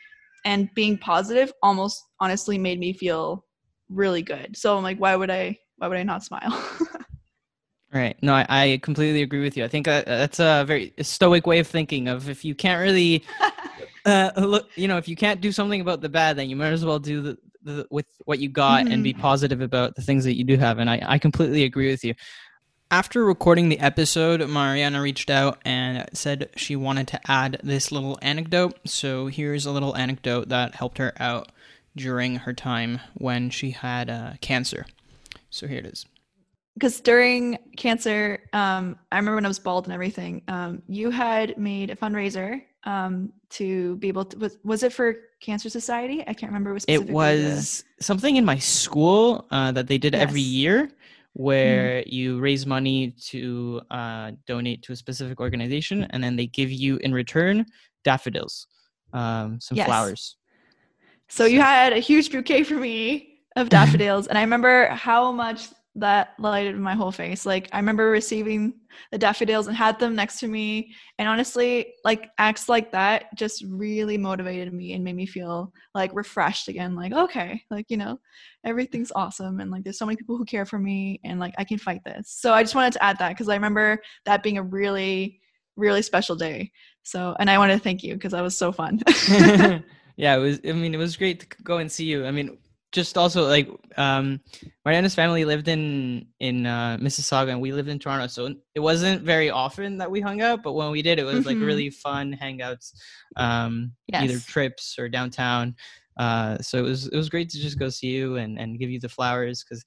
and 0.45 0.74
being 0.74 0.97
positive 0.97 1.53
almost 1.62 2.03
honestly 2.19 2.57
made 2.57 2.79
me 2.79 2.94
feel 2.94 3.45
really 3.89 4.24
good. 4.24 4.57
So 4.57 4.77
I'm 4.77 4.83
like, 4.83 4.97
why 4.97 5.15
would 5.15 5.29
I, 5.29 5.57
why 5.77 5.88
would 5.88 5.97
I 5.97 6.03
not 6.03 6.24
smile? 6.24 6.63
Right. 7.94 8.18
No, 8.21 8.33
I, 8.33 8.45
I, 8.50 8.79
completely 8.83 9.21
agree 9.21 9.41
with 9.41 9.56
you. 9.56 9.63
I 9.63 9.69
think 9.69 9.85
that's 9.85 10.41
a 10.41 10.65
very 10.68 10.94
stoic 11.01 11.47
way 11.47 11.59
of 11.59 11.68
thinking 11.68 12.09
of 12.09 12.29
if 12.29 12.44
you 12.44 12.53
can't 12.53 12.81
really, 12.81 13.24
uh, 14.06 14.31
look, 14.35 14.69
you 14.75 14.89
know, 14.89 14.97
if 14.97 15.07
you 15.07 15.15
can't 15.15 15.39
do 15.39 15.53
something 15.53 15.79
about 15.79 16.01
the 16.01 16.09
bad, 16.09 16.35
then 16.35 16.50
you 16.50 16.57
might 16.57 16.74
as 16.74 16.83
well 16.83 17.00
do 17.00 17.21
the, 17.21 17.38
the, 17.67 17.85
with 17.91 18.07
what 18.25 18.39
you 18.39 18.49
got 18.49 18.85
mm-hmm. 18.85 18.93
and 18.93 19.03
be 19.03 19.13
mm-hmm. 19.13 19.21
positive 19.21 19.61
about 19.61 19.95
the 19.95 20.01
things 20.01 20.23
that 20.23 20.35
you 20.35 20.43
do 20.43 20.57
have. 20.57 20.79
And 20.79 20.89
I, 20.89 21.01
I 21.05 21.19
completely 21.19 21.63
agree 21.63 21.91
with 21.91 22.03
you. 22.03 22.15
After 22.89 23.25
recording 23.25 23.67
the 23.67 23.79
episode, 23.79 24.47
Mariana 24.49 25.01
reached 25.01 25.29
out 25.29 25.59
and 25.65 26.09
said 26.13 26.49
she 26.55 26.77
wanted 26.77 27.09
to 27.09 27.19
add 27.29 27.59
this 27.61 27.91
little 27.91 28.17
anecdote. 28.21 28.79
So 28.85 29.27
here's 29.27 29.65
a 29.65 29.71
little 29.71 29.95
anecdote 29.95 30.47
that 30.49 30.75
helped 30.75 30.97
her 30.97 31.13
out 31.19 31.51
during 31.97 32.37
her 32.37 32.53
time 32.53 33.01
when 33.13 33.49
she 33.49 33.71
had 33.71 34.09
uh, 34.09 34.33
cancer. 34.39 34.85
So 35.49 35.67
here 35.67 35.79
it 35.79 35.85
is. 35.85 36.05
Because 36.77 37.01
during 37.01 37.57
cancer, 37.75 38.39
um, 38.53 39.00
I 39.12 39.18
remember 39.18 39.35
when 39.35 39.45
I 39.45 39.47
was 39.47 39.57
bald 39.57 39.85
and 39.85 39.94
everything, 39.94 40.44
um, 40.47 40.83
you 40.88 41.09
had 41.09 41.57
made 41.57 41.89
a 41.89 41.95
fundraiser 41.95 42.62
um, 42.88 43.33
to 43.50 43.97
be 43.97 44.07
able 44.07 44.25
to 44.25 44.38
was, 44.38 44.57
was 44.63 44.81
it 44.83 44.94
for 44.94 45.15
cancer 45.39 45.69
society 45.69 46.21
i 46.21 46.33
can't 46.33 46.51
remember 46.51 46.74
what 46.74 46.85
it 46.88 47.09
was 47.09 47.83
the... 47.97 48.03
something 48.03 48.38
in 48.38 48.45
my 48.45 48.57
school 48.57 49.45
uh, 49.51 49.71
that 49.71 49.88
they 49.88 49.97
did 49.97 50.13
yes. 50.13 50.21
every 50.21 50.41
year 50.41 50.89
where 51.33 52.01
mm. 52.01 52.12
you 52.12 52.39
raise 52.39 52.65
money 52.65 53.12
to 53.12 53.79
uh, 53.91 54.31
donate 54.47 54.81
to 54.81 54.91
a 54.94 54.95
specific 54.95 55.39
organization 55.39 56.06
and 56.09 56.24
then 56.24 56.35
they 56.35 56.47
give 56.47 56.71
you 56.71 56.97
in 56.97 57.13
return 57.13 57.65
daffodils 58.03 58.68
um, 59.13 59.59
some 59.62 59.77
yes. 59.77 59.85
flowers 59.85 60.38
so, 61.27 61.44
so 61.44 61.45
you 61.45 61.62
had 61.62 61.94
a 61.94 62.00
huge 62.00 62.31
bouquet 62.31 62.63
for 62.63 62.75
me 62.75 63.39
of 63.56 63.69
daffodils 63.77 64.27
and 64.27 64.38
i 64.38 64.41
remember 64.41 64.88
how 64.88 65.31
much 65.31 65.69
that 65.97 66.33
lighted 66.38 66.77
my 66.77 66.94
whole 66.94 67.11
face. 67.11 67.45
Like 67.45 67.69
I 67.71 67.77
remember 67.77 68.09
receiving 68.09 68.73
the 69.11 69.17
daffodils 69.17 69.67
and 69.67 69.75
had 69.75 69.99
them 69.99 70.15
next 70.15 70.39
to 70.39 70.47
me. 70.47 70.94
And 71.17 71.27
honestly, 71.27 71.95
like 72.03 72.29
acts 72.38 72.69
like 72.69 72.91
that 72.91 73.35
just 73.35 73.63
really 73.67 74.17
motivated 74.17 74.71
me 74.71 74.94
and 74.94 75.03
made 75.03 75.15
me 75.15 75.25
feel 75.25 75.73
like 75.95 76.11
refreshed 76.13 76.67
again. 76.67 76.95
Like, 76.95 77.13
okay, 77.13 77.63
like, 77.71 77.88
you 77.89 77.97
know, 77.97 78.19
everything's 78.63 79.11
awesome. 79.15 79.59
And 79.59 79.71
like 79.71 79.83
there's 79.83 79.97
so 79.97 80.05
many 80.05 80.17
people 80.17 80.38
who 80.38 80.45
care 80.45 80.65
for 80.65 80.77
me 80.77 81.19
and 81.23 81.39
like 81.39 81.55
I 81.57 81.63
can 81.63 81.79
fight 81.79 82.03
this. 82.05 82.29
So 82.29 82.53
I 82.53 82.62
just 82.62 82.75
wanted 82.75 82.93
to 82.93 83.03
add 83.03 83.17
that 83.17 83.29
because 83.29 83.50
I 83.50 83.55
remember 83.55 84.00
that 84.25 84.43
being 84.43 84.60
a 84.60 84.63
really, 84.63 85.41
really 85.75 86.03
special 86.03 86.36
day. 86.36 86.72
So, 87.01 87.36
and 87.39 87.50
I 87.50 87.57
want 87.57 87.72
to 87.72 87.79
thank 87.79 88.03
you 88.03 88.13
because 88.13 88.33
that 88.33 88.41
was 88.41 88.57
so 88.57 88.72
fun. 88.72 89.01
yeah, 90.15 90.36
it 90.36 90.39
was, 90.39 90.60
I 90.63 90.74
mean, 90.74 90.93
it 90.93 90.98
was 90.98 91.17
great 91.17 91.39
to 91.39 91.63
go 91.63 91.77
and 91.77 91.91
see 91.91 92.05
you. 92.05 92.25
I 92.25 92.31
mean, 92.31 92.57
just 92.91 93.17
also 93.17 93.46
like 93.48 93.70
um 93.98 94.39
Mariana's 94.86 95.15
family 95.15 95.46
lived 95.46 95.67
in 95.67 96.27
in 96.39 96.65
uh, 96.65 96.98
Mississauga 97.00 97.51
and 97.51 97.62
we 97.62 97.74
lived 97.74 97.89
in 97.89 98.00
Toronto, 98.00 98.27
so 98.27 98.53
it 98.75 98.79
wasn't 98.79 99.24
very 99.24 99.50
often 99.50 99.98
that 99.98 100.10
we 100.10 100.22
hung 100.22 100.41
out. 100.41 100.63
But 100.63 100.74
when 100.74 100.91
we 100.91 101.01
did, 101.01 101.20
it 101.20 101.24
was 101.24 101.39
mm-hmm. 101.39 101.48
like 101.48 101.58
really 101.58 101.89
fun 101.89 102.38
hangouts, 102.39 102.94
um, 103.36 103.91
yes. 104.08 104.24
either 104.24 104.39
trips 104.39 104.98
or 104.98 105.10
downtown. 105.10 105.75
Uh, 106.17 106.58
so 106.60 106.79
it 106.79 106.84
was 106.84 107.08
it 107.08 107.17
was 107.17 107.29
great 107.29 107.50
to 107.50 107.60
just 107.60 107.77
go 107.77 107.89
see 107.89 108.08
you 108.08 108.38
and 108.38 108.58
and 108.60 108.79
give 108.79 108.89
you 108.89 109.00
the 109.00 109.10
flowers 109.10 109.63
because, 109.63 109.84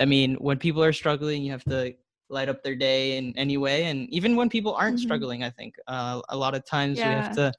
I 0.00 0.04
mean, 0.04 0.34
when 0.36 0.58
people 0.58 0.82
are 0.82 0.92
struggling, 0.92 1.42
you 1.42 1.52
have 1.52 1.64
to 1.64 1.94
light 2.28 2.48
up 2.48 2.62
their 2.62 2.76
day 2.76 3.16
in 3.16 3.32
any 3.36 3.56
way, 3.58 3.84
and 3.84 4.08
even 4.10 4.36
when 4.36 4.48
people 4.48 4.74
aren't 4.74 4.96
mm-hmm. 4.96 5.04
struggling, 5.04 5.44
I 5.44 5.50
think 5.50 5.74
uh, 5.86 6.20
a 6.28 6.36
lot 6.36 6.54
of 6.54 6.66
times 6.66 6.98
yeah. 6.98 7.08
we 7.08 7.14
have 7.14 7.36
to 7.36 7.52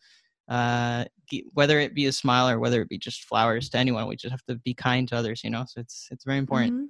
uh, 0.50 1.06
whether 1.54 1.80
it 1.80 1.96
be 1.96 2.06
a 2.06 2.12
smile 2.12 2.50
or 2.50 2.60
whether 2.60 2.82
it 2.82 2.90
be 2.90 2.98
just 2.98 3.24
flowers 3.24 3.70
to 3.70 3.78
anyone, 3.78 4.08
we 4.08 4.16
just 4.16 4.32
have 4.32 4.44
to 4.48 4.56
be 4.56 4.74
kind 4.74 5.08
to 5.08 5.16
others, 5.16 5.44
you 5.44 5.50
know. 5.50 5.66
So 5.68 5.82
it's 5.82 6.08
it's 6.12 6.26
very 6.26 6.38
important. 6.38 6.74
Mm-hmm. 6.74 6.86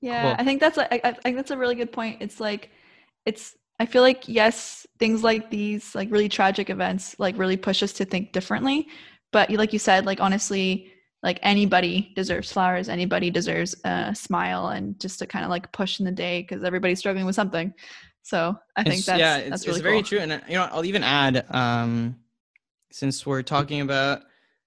Yeah, 0.00 0.22
cool. 0.22 0.36
I 0.38 0.44
think 0.44 0.60
that's 0.60 0.76
like 0.76 0.92
I, 1.04 1.08
I 1.08 1.12
think 1.12 1.36
that's 1.36 1.50
a 1.50 1.58
really 1.58 1.74
good 1.74 1.92
point. 1.92 2.18
It's 2.20 2.40
like 2.40 2.70
it's 3.26 3.56
I 3.80 3.86
feel 3.86 4.02
like 4.02 4.28
yes, 4.28 4.86
things 4.98 5.22
like 5.22 5.50
these 5.50 5.94
like 5.94 6.10
really 6.10 6.28
tragic 6.28 6.70
events 6.70 7.16
like 7.18 7.38
really 7.38 7.56
push 7.56 7.82
us 7.82 7.92
to 7.94 8.04
think 8.04 8.32
differently. 8.32 8.88
But 9.32 9.50
like 9.50 9.72
you 9.72 9.78
said, 9.78 10.06
like 10.06 10.20
honestly, 10.20 10.92
like 11.22 11.38
anybody 11.42 12.12
deserves 12.14 12.52
flowers. 12.52 12.88
Anybody 12.88 13.30
deserves 13.30 13.74
a 13.84 14.14
smile 14.14 14.68
and 14.68 14.98
just 15.00 15.18
to 15.18 15.26
kind 15.26 15.44
of 15.44 15.50
like 15.50 15.70
push 15.72 16.00
in 16.00 16.06
the 16.06 16.12
day 16.12 16.42
because 16.42 16.64
everybody's 16.64 16.98
struggling 17.00 17.26
with 17.26 17.34
something. 17.34 17.74
So 18.22 18.56
I 18.76 18.84
think 18.84 19.04
that's 19.04 19.18
yeah, 19.18 19.38
it's, 19.38 19.50
that's 19.50 19.66
really 19.66 19.78
it's 19.78 19.82
very 19.82 19.96
cool. 19.96 20.02
true. 20.04 20.18
And 20.20 20.42
you 20.48 20.54
know, 20.54 20.68
I'll 20.70 20.84
even 20.84 21.02
add 21.02 21.44
um 21.50 22.16
since 22.90 23.26
we're 23.26 23.42
talking 23.42 23.80
about 23.80 24.22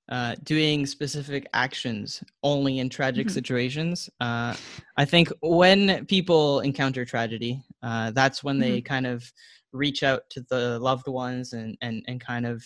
uh, 0.09 0.35
doing 0.43 0.85
specific 0.85 1.47
actions 1.53 2.23
only 2.43 2.79
in 2.79 2.89
tragic 2.89 3.27
mm-hmm. 3.27 3.33
situations. 3.33 4.09
Uh, 4.19 4.55
I 4.97 5.05
think 5.05 5.31
when 5.41 6.05
people 6.05 6.59
encounter 6.59 7.05
tragedy, 7.05 7.63
uh, 7.81 8.11
that's 8.11 8.43
when 8.43 8.59
they 8.59 8.79
mm-hmm. 8.79 8.93
kind 8.93 9.07
of 9.07 9.31
reach 9.71 10.03
out 10.03 10.23
to 10.31 10.41
the 10.49 10.79
loved 10.79 11.07
ones 11.07 11.53
and, 11.53 11.77
and, 11.81 12.03
and 12.07 12.19
kind 12.19 12.45
of 12.45 12.63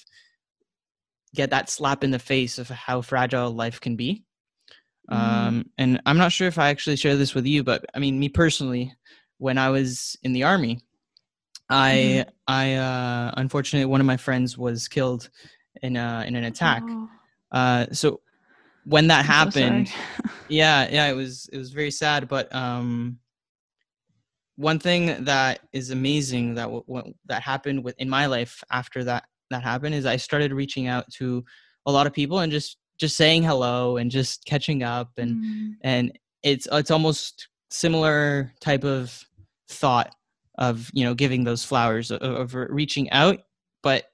get 1.36 1.52
that 1.52 1.70
slap 1.70 2.04
in 2.04 2.12
the 2.12 2.20
face 2.20 2.58
of 2.58 2.68
how 2.70 3.02
fragile 3.02 3.52
life 3.52 3.80
can 3.80 3.96
be. 3.96 4.24
Mhm. 5.12 5.16
Um, 5.16 5.70
and 5.78 6.02
I'm 6.06 6.18
not 6.18 6.32
sure 6.32 6.48
if 6.48 6.58
I 6.58 6.70
actually 6.70 6.96
share 6.96 7.16
this 7.16 7.36
with 7.36 7.46
you, 7.46 7.64
but 7.64 7.86
I 7.94 8.00
mean, 8.00 8.20
me 8.20 8.30
personally, 8.30 8.92
when 9.38 9.58
I 9.58 9.70
was 9.70 10.18
in 10.24 10.34
the 10.34 10.44
army, 10.44 10.80
I 11.70 12.26
I 12.48 12.74
uh, 12.74 13.34
unfortunately 13.38 13.86
one 13.86 14.00
of 14.02 14.08
my 14.08 14.18
friends 14.18 14.58
was 14.58 14.88
killed 14.88 15.30
in 15.82 15.96
a, 15.98 16.24
in 16.28 16.36
an 16.36 16.44
attack. 16.46 16.84
Oh, 16.88 17.10
Uh, 17.52 17.86
so 17.92 18.22
when 18.84 19.08
that 19.08 19.20
I'm 19.20 19.26
happened, 19.26 19.88
sorry. 19.90 20.00
yeah 20.50 20.88
yeah 20.92 21.08
it 21.08 21.16
was 21.16 21.50
it 21.52 21.58
was 21.58 21.72
very 21.72 21.90
sad 21.90 22.28
but 22.28 22.54
um 22.54 23.18
one 24.58 24.80
thing 24.80 25.24
that 25.26 25.60
is 25.74 25.90
amazing 25.90 26.56
that 26.56 26.66
w- 26.66 27.14
that 27.26 27.42
happened 27.42 27.84
with 27.84 27.96
in 27.98 28.10
my 28.10 28.26
life 28.28 28.64
after 28.72 29.04
that 29.04 29.24
that 29.50 29.64
happened 29.64 29.96
is 29.96 30.06
i 30.06 30.16
started 30.16 30.54
reaching 30.54 30.88
out 30.88 31.06
to 31.12 31.44
a 31.88 31.92
lot 31.92 32.08
of 32.08 32.14
people 32.14 32.40
and 32.40 32.52
just 32.52 32.78
just 32.98 33.18
saying 33.18 33.44
hello 33.44 33.98
and 33.98 34.12
just 34.12 34.46
catching 34.46 34.84
up 34.84 35.10
and 35.18 35.36
Mm. 35.36 35.76
and 35.84 36.20
it's 36.44 36.68
it's 36.72 36.92
almost 36.92 37.50
similar 37.70 38.54
type 38.62 38.84
of 38.84 39.20
thought 39.70 40.14
of 40.58 40.90
you 40.94 41.04
know 41.04 41.14
giving 41.14 41.44
those 41.44 41.64
flowers 41.64 42.12
of, 42.12 42.22
of 42.22 42.54
reaching 42.70 43.10
out 43.12 43.40
but 43.84 44.06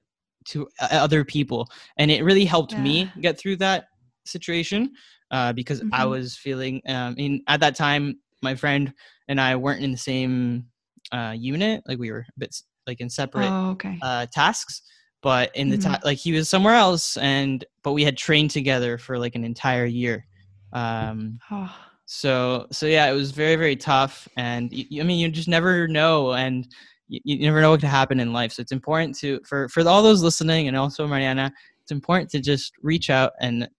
to 0.46 0.68
other 0.80 1.24
people 1.24 1.70
and 1.98 2.10
it 2.12 2.24
really 2.24 2.46
helped 2.46 2.78
me 2.78 3.14
get 3.22 3.38
through 3.38 3.56
that 3.56 3.86
situation 4.26 4.92
uh, 5.32 5.54
because 5.54 5.82
i 5.92 6.04
Mhm. 6.06 6.10
was 6.10 6.36
feeling 6.36 6.82
um, 6.88 7.16
in 7.18 7.42
at 7.48 7.60
that 7.60 7.76
time 7.76 8.20
my 8.42 8.56
friend 8.56 8.94
and 9.28 9.40
i 9.40 9.56
weren't 9.56 9.84
in 9.84 9.92
the 9.92 9.98
same 9.98 10.66
uh, 11.12 11.34
unit 11.38 11.84
like 11.88 12.00
we 12.00 12.12
were 12.12 12.26
a 12.28 12.40
bit 12.40 12.56
like 12.88 13.02
in 13.02 13.10
separate 13.10 13.54
Oh, 13.54 13.72
okay. 13.72 14.00
uh, 14.02 14.26
tasks 14.32 14.82
but 15.22 15.56
in 15.56 15.70
the 15.70 15.78
Mhm. 15.78 15.82
time 15.84 16.00
like 16.04 16.18
he 16.18 16.32
was 16.32 16.50
somewhere 16.50 16.74
else 16.76 17.18
and 17.18 17.66
but 17.84 17.94
we 17.94 18.04
had 18.04 18.18
trained 18.18 18.50
together 18.50 18.98
for 18.98 19.20
like 19.20 19.36
an 19.36 19.44
entire 19.44 19.86
year 19.86 20.26
um 20.74 21.40
oh, 21.52 21.76
so 22.14 22.68
so 22.72 22.86
yeah 22.88 23.10
it 23.10 23.14
was 23.14 23.32
very 23.32 23.56
very 23.56 23.76
tough 23.76 24.28
and 24.36 24.74
you, 24.74 25.02
I 25.02 25.06
mean 25.06 25.18
you 25.18 25.30
just 25.30 25.48
never 25.48 25.88
know 25.88 26.34
and 26.34 26.68
you, 27.08 27.22
you 27.24 27.40
never 27.46 27.62
know 27.62 27.72
what 27.72 27.80
could 27.80 27.88
happen 27.88 28.20
in 28.20 28.34
life 28.34 28.52
so 28.52 28.62
it's 28.62 28.74
important 28.74 29.18
to 29.20 29.40
for 29.46 29.70
for 29.70 29.88
all 29.88 30.04
those 30.04 30.22
listening 30.22 30.68
and 30.68 30.76
also 30.76 31.08
mariana 31.08 31.54
it's 31.82 31.92
important 31.92 32.30
to 32.32 32.42
just 32.42 32.74
reach 32.82 33.10
out 33.10 33.32
and 33.40 33.70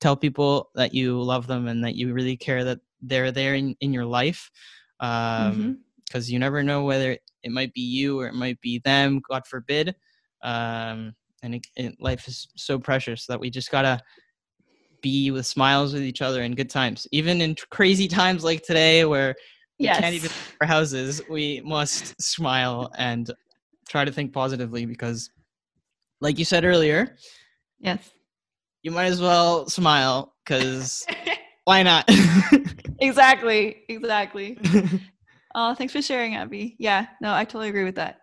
tell 0.00 0.16
people 0.16 0.70
that 0.74 0.94
you 0.94 1.20
love 1.22 1.46
them 1.46 1.68
and 1.68 1.84
that 1.84 1.94
you 1.94 2.14
really 2.14 2.34
care 2.36 2.64
that 2.64 2.78
they're 3.02 3.30
there 3.30 3.54
in, 3.56 3.76
in 3.80 3.92
your 3.92 4.06
life 4.06 4.50
um 5.00 5.52
Mhm. 5.54 5.76
because 6.06 6.30
you 6.32 6.38
never 6.38 6.62
know 6.62 6.84
whether 6.84 7.18
it 7.42 7.50
might 7.52 7.74
be 7.74 7.82
you 7.82 8.18
or 8.20 8.26
it 8.26 8.34
might 8.34 8.58
be 8.62 8.78
them 8.86 9.20
god 9.28 9.46
forbid 9.46 9.94
um 10.42 11.14
and 11.42 11.56
it, 11.56 11.66
it, 11.76 11.94
life 12.00 12.26
is 12.26 12.48
so 12.56 12.78
precious 12.78 13.26
that 13.26 13.38
we 13.38 13.50
just 13.50 13.70
gotta 13.70 14.00
be 15.02 15.30
with 15.30 15.44
smiles 15.46 15.92
with 15.92 16.02
each 16.02 16.22
other 16.22 16.42
in 16.42 16.54
good 16.54 16.70
times 16.70 17.06
even 17.12 17.40
in 17.40 17.54
crazy 17.70 18.08
times 18.08 18.44
like 18.44 18.62
today 18.62 19.04
where 19.04 19.34
we 19.78 19.86
yes. 19.86 20.00
can't 20.00 20.14
even 20.14 20.28
leave 20.28 20.56
our 20.60 20.66
houses 20.66 21.20
we 21.28 21.60
must 21.64 22.20
smile 22.20 22.90
and 22.96 23.30
try 23.88 24.04
to 24.04 24.12
think 24.12 24.32
positively 24.32 24.86
because 24.86 25.30
like 26.20 26.38
you 26.38 26.44
said 26.44 26.64
earlier 26.64 27.16
yes. 27.80 28.10
you 28.82 28.90
might 28.90 29.06
as 29.06 29.20
well 29.20 29.68
smile 29.68 30.34
because 30.44 31.04
why 31.64 31.82
not 31.82 32.08
exactly. 33.02 33.82
Exactly. 33.88 34.58
Oh, 35.54 35.74
thanks 35.74 35.92
for 35.92 36.00
sharing, 36.00 36.34
Abby. 36.34 36.76
Yeah, 36.78 37.06
no, 37.20 37.34
I 37.34 37.44
totally 37.44 37.68
agree 37.68 37.84
with 37.84 37.96
that. 37.96 38.20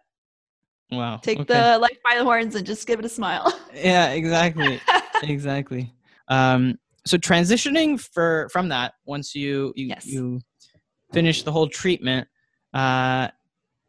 wow 0.91 1.17
Take 1.21 1.39
okay. 1.41 1.53
the 1.53 1.77
life 1.77 1.97
by 2.03 2.17
the 2.17 2.23
horns 2.23 2.55
and 2.55 2.65
just 2.65 2.87
give 2.87 2.99
it 2.99 3.05
a 3.05 3.09
smile. 3.09 3.53
yeah 3.73 4.09
exactly 4.09 4.79
exactly 5.23 5.93
um 6.29 6.77
so 7.05 7.17
transitioning 7.17 7.99
for 7.99 8.47
from 8.51 8.69
that 8.69 8.93
once 9.05 9.35
you 9.35 9.73
you, 9.75 9.87
Yes. 9.87 10.05
you 10.05 10.39
finish 11.13 11.43
the 11.43 11.51
whole 11.51 11.67
treatment 11.67 12.27
uh 12.73 13.27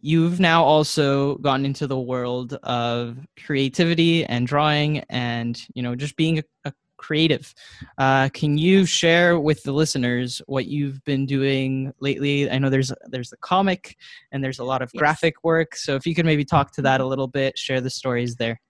you've 0.00 0.40
now 0.40 0.64
also 0.64 1.36
gotten 1.38 1.66
into 1.66 1.86
the 1.86 1.98
world 1.98 2.54
of 2.62 3.18
creativity 3.44 4.24
and 4.24 4.46
drawing 4.46 5.00
and 5.10 5.66
you 5.74 5.82
know 5.82 5.94
just 5.94 6.16
being 6.16 6.38
a, 6.38 6.42
a 6.64 6.72
creative 6.96 7.54
uh 7.98 8.28
can 8.34 8.56
you 8.58 8.84
share 8.86 9.38
with 9.40 9.62
the 9.62 9.72
listeners 9.72 10.40
what 10.46 10.66
you've 10.66 11.02
been 11.04 11.24
doing 11.26 11.92
lately 12.00 12.50
i 12.50 12.58
know 12.58 12.68
there's 12.70 12.92
there's 13.06 13.30
the 13.30 13.36
comic 13.38 13.96
and 14.32 14.42
there's 14.44 14.58
a 14.58 14.64
lot 14.64 14.82
of 14.82 14.90
Yes. 14.92 15.00
graphic 15.00 15.34
work 15.42 15.74
so 15.74 15.94
if 15.96 16.06
you 16.06 16.14
could 16.14 16.26
maybe 16.26 16.44
talk 16.44 16.72
to 16.72 16.82
that 16.82 17.00
a 17.00 17.06
little 17.06 17.26
bit 17.28 17.56
share 17.58 17.80
the 17.80 17.90
stories 17.90 18.36
there 18.36 18.60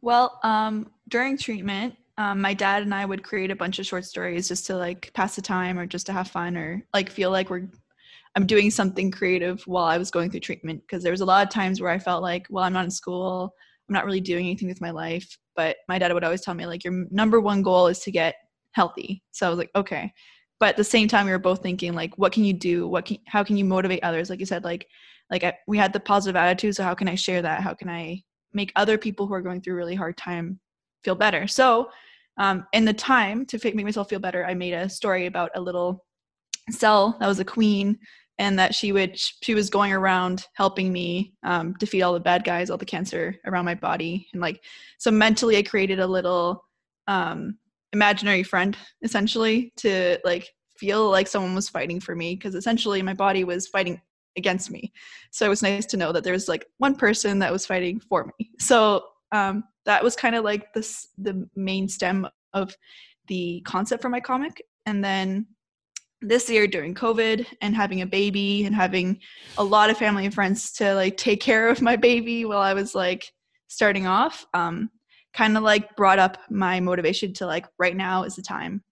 Well, 0.00 0.38
um, 0.42 0.90
during 1.08 1.38
treatment, 1.38 1.96
um, 2.16 2.40
my 2.40 2.54
dad 2.54 2.82
and 2.82 2.94
I 2.94 3.04
would 3.04 3.24
create 3.24 3.50
a 3.50 3.56
bunch 3.56 3.78
of 3.78 3.86
short 3.86 4.04
stories 4.04 4.48
just 4.48 4.66
to 4.66 4.76
like 4.76 5.10
pass 5.14 5.36
the 5.36 5.42
time 5.42 5.78
or 5.78 5.86
just 5.86 6.06
to 6.06 6.12
have 6.12 6.28
fun 6.28 6.56
or 6.56 6.84
like 6.92 7.10
feel 7.10 7.30
like 7.30 7.50
we're 7.50 7.68
I'm 8.36 8.46
doing 8.46 8.70
something 8.70 9.12
creative 9.12 9.62
while 9.66 9.84
I 9.84 9.96
was 9.96 10.10
going 10.10 10.30
through 10.30 10.40
treatment 10.40 10.82
because 10.82 11.02
there 11.04 11.12
was 11.12 11.20
a 11.20 11.24
lot 11.24 11.46
of 11.46 11.52
times 11.52 11.80
where 11.80 11.90
I 11.90 12.00
felt 12.00 12.20
like, 12.22 12.46
well, 12.50 12.64
I'm 12.64 12.72
not 12.72 12.84
in 12.84 12.90
school, 12.90 13.54
I'm 13.88 13.92
not 13.92 14.04
really 14.04 14.20
doing 14.20 14.46
anything 14.46 14.68
with 14.68 14.80
my 14.80 14.90
life. 14.90 15.38
But 15.54 15.76
my 15.88 15.98
dad 15.98 16.12
would 16.12 16.24
always 16.24 16.40
tell 16.40 16.54
me 16.54 16.66
like 16.66 16.82
your 16.82 17.06
number 17.10 17.40
one 17.40 17.62
goal 17.62 17.86
is 17.86 18.00
to 18.00 18.10
get 18.10 18.34
healthy. 18.72 19.22
So 19.30 19.46
I 19.46 19.50
was 19.50 19.58
like, 19.58 19.70
okay. 19.76 20.12
But 20.58 20.70
at 20.70 20.76
the 20.76 20.84
same 20.84 21.06
time, 21.06 21.26
we 21.26 21.32
were 21.32 21.38
both 21.38 21.62
thinking 21.62 21.94
like, 21.94 22.16
what 22.18 22.32
can 22.32 22.44
you 22.44 22.52
do? 22.52 22.88
What 22.88 23.04
can 23.04 23.18
how 23.26 23.44
can 23.44 23.56
you 23.56 23.64
motivate 23.64 24.02
others? 24.02 24.30
Like 24.30 24.40
you 24.40 24.46
said, 24.46 24.64
like 24.64 24.86
like 25.30 25.44
I, 25.44 25.54
we 25.68 25.78
had 25.78 25.92
the 25.92 26.00
positive 26.00 26.36
attitude. 26.36 26.74
So 26.74 26.82
how 26.82 26.94
can 26.94 27.08
I 27.08 27.14
share 27.14 27.42
that? 27.42 27.60
How 27.60 27.74
can 27.74 27.88
I 27.88 28.22
make 28.52 28.72
other 28.76 28.98
people 28.98 29.26
who 29.26 29.34
are 29.34 29.42
going 29.42 29.60
through 29.60 29.74
really 29.74 29.94
hard 29.94 30.16
time 30.16 30.60
feel 31.04 31.14
better. 31.14 31.46
So, 31.46 31.90
um, 32.36 32.66
in 32.72 32.84
the 32.84 32.92
time 32.92 33.46
to 33.46 33.60
make 33.62 33.84
myself 33.84 34.08
feel 34.08 34.18
better, 34.18 34.44
I 34.44 34.54
made 34.54 34.74
a 34.74 34.88
story 34.88 35.26
about 35.26 35.50
a 35.54 35.60
little 35.60 36.04
cell 36.70 37.16
that 37.20 37.26
was 37.26 37.40
a 37.40 37.44
queen, 37.44 37.98
and 38.38 38.58
that 38.58 38.74
she 38.74 38.92
would 38.92 39.16
she 39.16 39.54
was 39.54 39.70
going 39.70 39.92
around 39.92 40.46
helping 40.54 40.92
me 40.92 41.34
um, 41.44 41.74
defeat 41.78 42.02
all 42.02 42.14
the 42.14 42.20
bad 42.20 42.44
guys, 42.44 42.70
all 42.70 42.78
the 42.78 42.84
cancer 42.84 43.36
around 43.46 43.64
my 43.64 43.74
body, 43.74 44.26
and 44.32 44.42
like 44.42 44.62
so 44.98 45.10
mentally, 45.10 45.56
I 45.56 45.62
created 45.62 46.00
a 46.00 46.06
little 46.06 46.64
um, 47.06 47.58
imaginary 47.92 48.42
friend 48.42 48.76
essentially 49.02 49.72
to 49.76 50.18
like 50.24 50.48
feel 50.76 51.08
like 51.10 51.28
someone 51.28 51.54
was 51.54 51.68
fighting 51.68 52.00
for 52.00 52.16
me 52.16 52.34
because 52.34 52.54
essentially 52.54 53.00
my 53.02 53.14
body 53.14 53.44
was 53.44 53.68
fighting 53.68 54.00
against 54.36 54.70
me. 54.70 54.92
So 55.30 55.46
it 55.46 55.48
was 55.48 55.62
nice 55.62 55.86
to 55.86 55.96
know 55.96 56.10
that 56.12 56.24
there 56.24 56.32
was 56.32 56.48
like 56.48 56.66
one 56.78 56.96
person 56.96 57.38
that 57.38 57.52
was 57.52 57.66
fighting 57.66 58.00
for 58.00 58.26
me. 58.38 58.50
So 58.58 59.04
um, 59.34 59.64
that 59.84 60.02
was 60.02 60.16
kind 60.16 60.34
of 60.34 60.44
like 60.44 60.72
the 60.72 61.48
main 61.56 61.88
stem 61.88 62.26
of 62.52 62.76
the 63.26 63.62
concept 63.66 64.02
for 64.02 64.08
my 64.08 64.20
comic 64.20 64.62
and 64.86 65.04
then 65.04 65.46
this 66.20 66.48
year 66.48 66.66
during 66.66 66.94
covid 66.94 67.46
and 67.60 67.74
having 67.74 68.00
a 68.00 68.06
baby 68.06 68.64
and 68.64 68.74
having 68.74 69.18
a 69.58 69.64
lot 69.64 69.90
of 69.90 69.98
family 69.98 70.24
and 70.24 70.34
friends 70.34 70.72
to 70.72 70.94
like 70.94 71.16
take 71.16 71.40
care 71.40 71.68
of 71.68 71.82
my 71.82 71.96
baby 71.96 72.44
while 72.44 72.60
i 72.60 72.72
was 72.72 72.94
like 72.94 73.30
starting 73.68 74.06
off 74.06 74.46
um, 74.54 74.90
kind 75.34 75.56
of 75.56 75.62
like 75.62 75.96
brought 75.96 76.18
up 76.18 76.38
my 76.48 76.80
motivation 76.80 77.32
to 77.32 77.46
like 77.46 77.66
right 77.78 77.96
now 77.96 78.22
is 78.22 78.36
the 78.36 78.42
time 78.42 78.82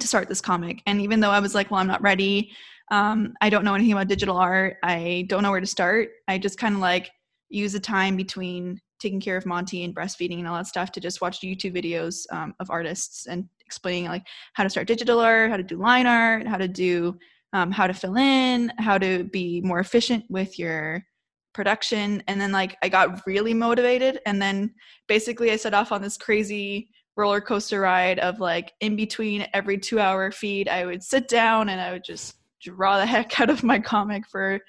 to 0.00 0.06
start 0.06 0.28
this 0.28 0.40
comic 0.40 0.82
and 0.86 1.00
even 1.00 1.20
though 1.20 1.30
i 1.30 1.40
was 1.40 1.54
like 1.54 1.70
well 1.70 1.80
i'm 1.80 1.86
not 1.86 2.02
ready 2.02 2.50
um, 2.92 3.32
I 3.40 3.48
don't 3.48 3.64
know 3.64 3.74
anything 3.74 3.92
about 3.92 4.08
digital 4.08 4.36
art. 4.36 4.76
I 4.82 5.24
don't 5.28 5.42
know 5.42 5.50
where 5.50 5.60
to 5.60 5.66
start. 5.66 6.10
I 6.28 6.36
just 6.36 6.58
kind 6.58 6.74
of 6.74 6.80
like 6.82 7.10
use 7.48 7.72
the 7.72 7.80
time 7.80 8.16
between 8.16 8.80
taking 9.02 9.20
care 9.20 9.36
of 9.36 9.44
Monty 9.44 9.84
and 9.84 9.94
breastfeeding 9.94 10.38
and 10.38 10.48
all 10.48 10.56
that 10.56 10.66
stuff 10.66 10.92
to 10.92 11.00
just 11.00 11.20
watch 11.20 11.40
YouTube 11.40 11.76
videos 11.76 12.24
um, 12.32 12.54
of 12.60 12.70
artists 12.70 13.26
and 13.26 13.48
explaining 13.66 14.06
like 14.06 14.26
how 14.54 14.62
to 14.62 14.70
start 14.70 14.86
digital 14.86 15.20
art, 15.20 15.50
how 15.50 15.56
to 15.56 15.62
do 15.62 15.76
line 15.76 16.06
art, 16.06 16.46
how 16.46 16.56
to 16.56 16.68
do 16.68 17.18
um, 17.52 17.70
how 17.70 17.86
to 17.86 17.92
fill 17.92 18.16
in, 18.16 18.72
how 18.78 18.96
to 18.96 19.24
be 19.24 19.60
more 19.60 19.80
efficient 19.80 20.24
with 20.30 20.58
your 20.58 21.04
production. 21.52 22.22
And 22.28 22.40
then 22.40 22.52
like 22.52 22.76
I 22.82 22.88
got 22.88 23.26
really 23.26 23.52
motivated, 23.52 24.20
and 24.24 24.40
then 24.40 24.74
basically 25.06 25.50
I 25.50 25.56
set 25.56 25.74
off 25.74 25.92
on 25.92 26.00
this 26.00 26.16
crazy 26.16 26.88
roller 27.16 27.40
coaster 27.40 27.80
ride 27.80 28.18
of 28.20 28.40
like 28.40 28.72
in 28.80 28.96
between 28.96 29.46
every 29.52 29.76
two 29.76 30.00
hour 30.00 30.30
feed, 30.30 30.68
I 30.68 30.86
would 30.86 31.02
sit 31.02 31.28
down 31.28 31.68
and 31.68 31.80
I 31.80 31.92
would 31.92 32.04
just 32.04 32.36
draw 32.62 32.98
the 32.98 33.06
heck 33.14 33.38
out 33.40 33.50
of 33.50 33.62
my 33.62 33.78
comic 33.78 34.26
for 34.30 34.60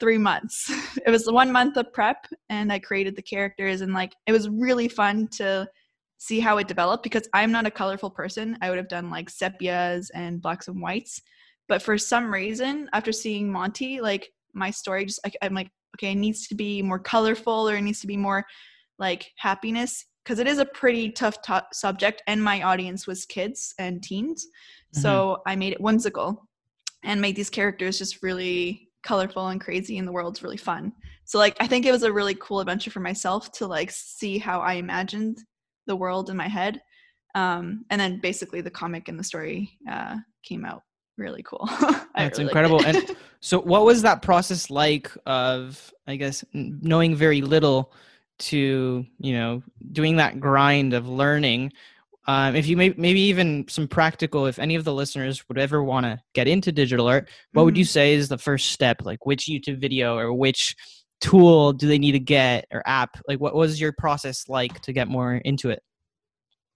three 0.00 0.18
months. 0.18 0.70
It 1.06 1.10
was 1.10 1.24
the 1.24 1.32
one 1.32 1.52
month 1.52 1.76
of 1.76 1.92
prep, 1.92 2.26
and 2.48 2.72
I 2.72 2.80
created 2.80 3.14
the 3.14 3.22
characters, 3.22 3.80
and 3.80 3.92
like 3.92 4.12
it 4.26 4.32
was 4.32 4.48
really 4.48 4.88
fun 4.88 5.28
to 5.36 5.68
see 6.18 6.40
how 6.40 6.58
it 6.58 6.66
developed 6.66 7.04
because 7.04 7.28
I'm 7.32 7.52
not 7.52 7.66
a 7.66 7.70
colorful 7.70 8.10
person. 8.10 8.58
I 8.60 8.70
would 8.70 8.78
have 8.78 8.88
done 8.88 9.08
like 9.10 9.30
sepias 9.30 10.10
and 10.14 10.42
blacks 10.42 10.66
and 10.66 10.82
whites, 10.82 11.22
but 11.68 11.82
for 11.82 11.96
some 11.96 12.32
reason, 12.32 12.88
after 12.92 13.12
seeing 13.12 13.52
Monty, 13.52 14.00
like 14.00 14.28
my 14.52 14.70
story 14.70 15.04
just 15.04 15.20
like 15.24 15.36
I'm 15.42 15.54
like, 15.54 15.70
okay, 15.96 16.12
it 16.12 16.16
needs 16.16 16.48
to 16.48 16.56
be 16.56 16.82
more 16.82 16.98
colorful 16.98 17.68
or 17.68 17.76
it 17.76 17.82
needs 17.82 18.00
to 18.00 18.08
be 18.08 18.16
more 18.16 18.44
like 18.98 19.30
happiness 19.36 20.04
because 20.24 20.40
it 20.40 20.48
is 20.48 20.58
a 20.58 20.64
pretty 20.64 21.12
tough 21.12 21.40
to- 21.42 21.66
subject, 21.72 22.22
and 22.26 22.42
my 22.42 22.62
audience 22.62 23.06
was 23.06 23.26
kids 23.26 23.74
and 23.78 24.02
teens, 24.02 24.48
so 24.92 25.10
mm-hmm. 25.10 25.50
I 25.50 25.54
made 25.54 25.72
it 25.74 25.80
whimsical 25.80 26.48
and 27.04 27.20
made 27.20 27.36
these 27.36 27.50
characters 27.50 27.98
just 27.98 28.22
really 28.22 28.85
colorful 29.06 29.48
and 29.48 29.60
crazy 29.60 29.98
and 29.98 30.06
the 30.06 30.12
world's 30.12 30.42
really 30.42 30.56
fun 30.56 30.92
so 31.24 31.38
like 31.38 31.56
i 31.60 31.66
think 31.66 31.86
it 31.86 31.92
was 31.92 32.02
a 32.02 32.12
really 32.12 32.34
cool 32.40 32.60
adventure 32.60 32.90
for 32.90 33.00
myself 33.00 33.52
to 33.52 33.66
like 33.66 33.90
see 33.90 34.36
how 34.36 34.60
i 34.60 34.74
imagined 34.74 35.38
the 35.86 35.96
world 35.96 36.30
in 36.30 36.36
my 36.36 36.48
head. 36.48 36.82
Um, 37.34 37.84
and 37.90 38.00
then 38.00 38.20
basically 38.20 38.60
the 38.60 38.70
comic 38.70 39.08
and 39.08 39.18
the 39.18 39.24
story 39.24 39.78
uh, 39.90 40.16
came 40.42 40.64
out 40.64 40.82
really 41.16 41.42
cool. 41.42 41.68
That's 42.16 42.38
really 42.38 42.44
incredible. 42.44 42.84
and 42.84 43.16
so, 43.40 43.60
what 43.60 43.84
was 43.84 44.02
that 44.02 44.22
process 44.22 44.70
like 44.70 45.10
of, 45.26 45.92
I 46.06 46.16
guess, 46.16 46.44
knowing 46.52 47.14
very 47.14 47.42
little 47.42 47.92
to, 48.38 49.06
you 49.18 49.32
know, 49.32 49.62
doing 49.92 50.16
that 50.16 50.40
grind 50.40 50.94
of 50.94 51.08
learning? 51.08 51.72
Um, 52.28 52.56
if 52.56 52.66
you 52.66 52.76
may, 52.76 52.92
maybe 52.96 53.20
even 53.20 53.66
some 53.68 53.86
practical, 53.86 54.46
if 54.46 54.58
any 54.58 54.74
of 54.74 54.84
the 54.84 54.92
listeners 54.92 55.48
would 55.48 55.58
ever 55.58 55.82
want 55.82 56.06
to 56.06 56.20
get 56.34 56.48
into 56.48 56.72
digital 56.72 57.06
art, 57.06 57.28
what 57.52 57.60
mm-hmm. 57.60 57.64
would 57.66 57.76
you 57.76 57.84
mm-hmm. 57.84 57.90
say 57.90 58.14
is 58.14 58.28
the 58.28 58.38
first 58.38 58.72
step? 58.72 59.04
Like, 59.04 59.26
which 59.26 59.46
YouTube 59.46 59.80
video 59.80 60.16
or 60.18 60.32
which 60.32 60.74
tool 61.20 61.72
do 61.72 61.86
they 61.86 61.98
need 61.98 62.12
to 62.12 62.18
get 62.18 62.66
or 62.72 62.82
app? 62.84 63.18
Like, 63.28 63.40
what 63.40 63.54
was 63.54 63.80
your 63.80 63.92
process 63.92 64.48
like 64.48 64.80
to 64.82 64.92
get 64.92 65.08
more 65.08 65.36
into 65.36 65.70
it? 65.70 65.82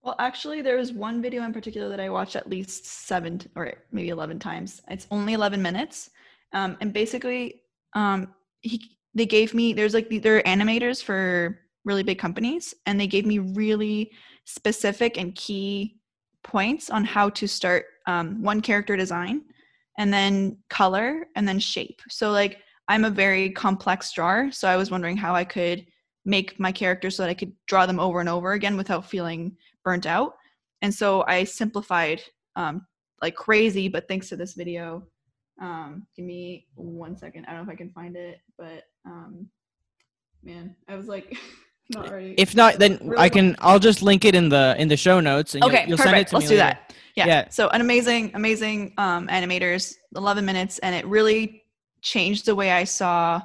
Well, 0.02 0.14
actually, 0.19 0.62
there 0.62 0.76
was 0.76 0.92
one 0.92 1.21
video 1.21 1.42
in 1.42 1.52
particular 1.52 1.88
that 1.90 2.00
I 2.00 2.09
watched 2.09 2.37
at 2.37 2.49
least 2.49 2.87
seven 2.87 3.40
or 3.54 3.75
maybe 3.92 4.09
11 4.09 4.38
times. 4.38 4.80
It's 4.88 5.07
only 5.11 5.35
11 5.35 5.61
minutes. 5.61 6.11
Um, 6.52 6.78
and 6.80 6.92
basically, 6.92 7.62
um, 7.95 8.35
he, 8.61 8.97
they 9.14 9.26
gave 9.26 9.52
me, 9.52 9.73
there's 9.73 9.95
like, 9.95 10.09
there 10.23 10.38
are 10.38 10.42
animators 10.42 11.02
for 11.02 11.59
really 11.84 12.02
big 12.02 12.18
companies, 12.18 12.75
and 12.87 12.99
they 12.99 13.06
gave 13.06 13.26
me 13.26 13.38
really 13.38 14.10
specific 14.44 15.18
and 15.18 15.34
key 15.34 15.96
points 16.42 16.90
on 16.90 17.04
how 17.04 17.28
to 17.30 17.46
start 17.46 17.87
um, 18.06 18.42
one 18.42 18.60
character 18.60 18.96
design 18.96 19.42
and 19.99 20.12
then 20.12 20.56
color 20.68 21.26
and 21.37 21.46
then 21.46 21.58
shape. 21.58 22.00
So, 22.08 22.30
like, 22.30 22.58
I'm 22.88 23.04
a 23.04 23.10
very 23.10 23.50
complex 23.50 24.12
drawer. 24.12 24.50
So, 24.52 24.68
I 24.68 24.76
was 24.76 24.90
wondering 24.90 25.16
how 25.16 25.34
I 25.34 25.44
could 25.44 25.87
make 26.25 26.58
my 26.60 26.72
characters 26.72 27.16
so 27.16 27.22
that 27.22 27.30
I 27.30 27.34
could 27.34 27.52
draw 27.66 27.87
them 27.87 28.00
over 28.00 28.20
and 28.20 28.28
over 28.28 28.52
again 28.52 28.76
without 28.76 29.08
feeling 29.08 29.56
burnt 29.84 30.06
out. 30.06 30.34
And 30.82 30.94
so 30.94 31.25
I 31.26 31.44
simplified 31.44 32.22
um, 32.56 32.87
like 33.22 33.34
crazy, 33.34 33.88
but 33.88 34.08
thanks 34.08 34.28
to 34.28 34.37
this 34.37 34.54
video, 34.54 35.06
um, 35.60 36.06
give 36.16 36.25
me 36.25 36.66
one 36.75 37.16
second. 37.16 37.46
I 37.46 37.52
don't 37.52 37.66
know 37.66 37.70
if 37.72 37.75
I 37.75 37.76
can 37.76 37.90
find 37.90 38.16
it, 38.16 38.40
but 38.58 38.84
um, 39.04 39.49
man, 40.42 40.75
I 40.88 40.96
was 40.96 41.06
like 41.06 41.37
not. 41.90 42.11
If 42.12 42.56
not, 42.56 42.78
then 42.78 42.99
really 43.02 43.18
I 43.18 43.28
can. 43.28 43.56
I'll 43.59 43.78
just 43.78 44.02
link 44.02 44.25
it 44.25 44.35
in 44.35 44.49
the 44.49 44.75
in 44.78 44.88
the 44.88 44.97
show 44.97 45.20
notes. 45.20 45.54
And 45.54 45.64
okay, 45.64 45.80
you'll, 45.80 45.90
you'll 45.90 45.99
perfect. 45.99 46.32
Let's 46.32 46.49
do 46.49 46.56
that. 46.56 46.92
Yeah. 47.16 47.26
yeah. 47.26 47.49
So 47.49 47.68
an 47.68 47.80
amazing, 47.80 48.32
amazing 48.35 48.94
um, 48.97 49.26
animators, 49.28 49.94
11 50.16 50.44
minutes, 50.44 50.78
and 50.78 50.94
it 50.94 51.04
really 51.06 51.64
changed 52.02 52.47
the 52.47 52.54
way 52.54 52.70
I 52.70 52.85
saw 52.85 53.42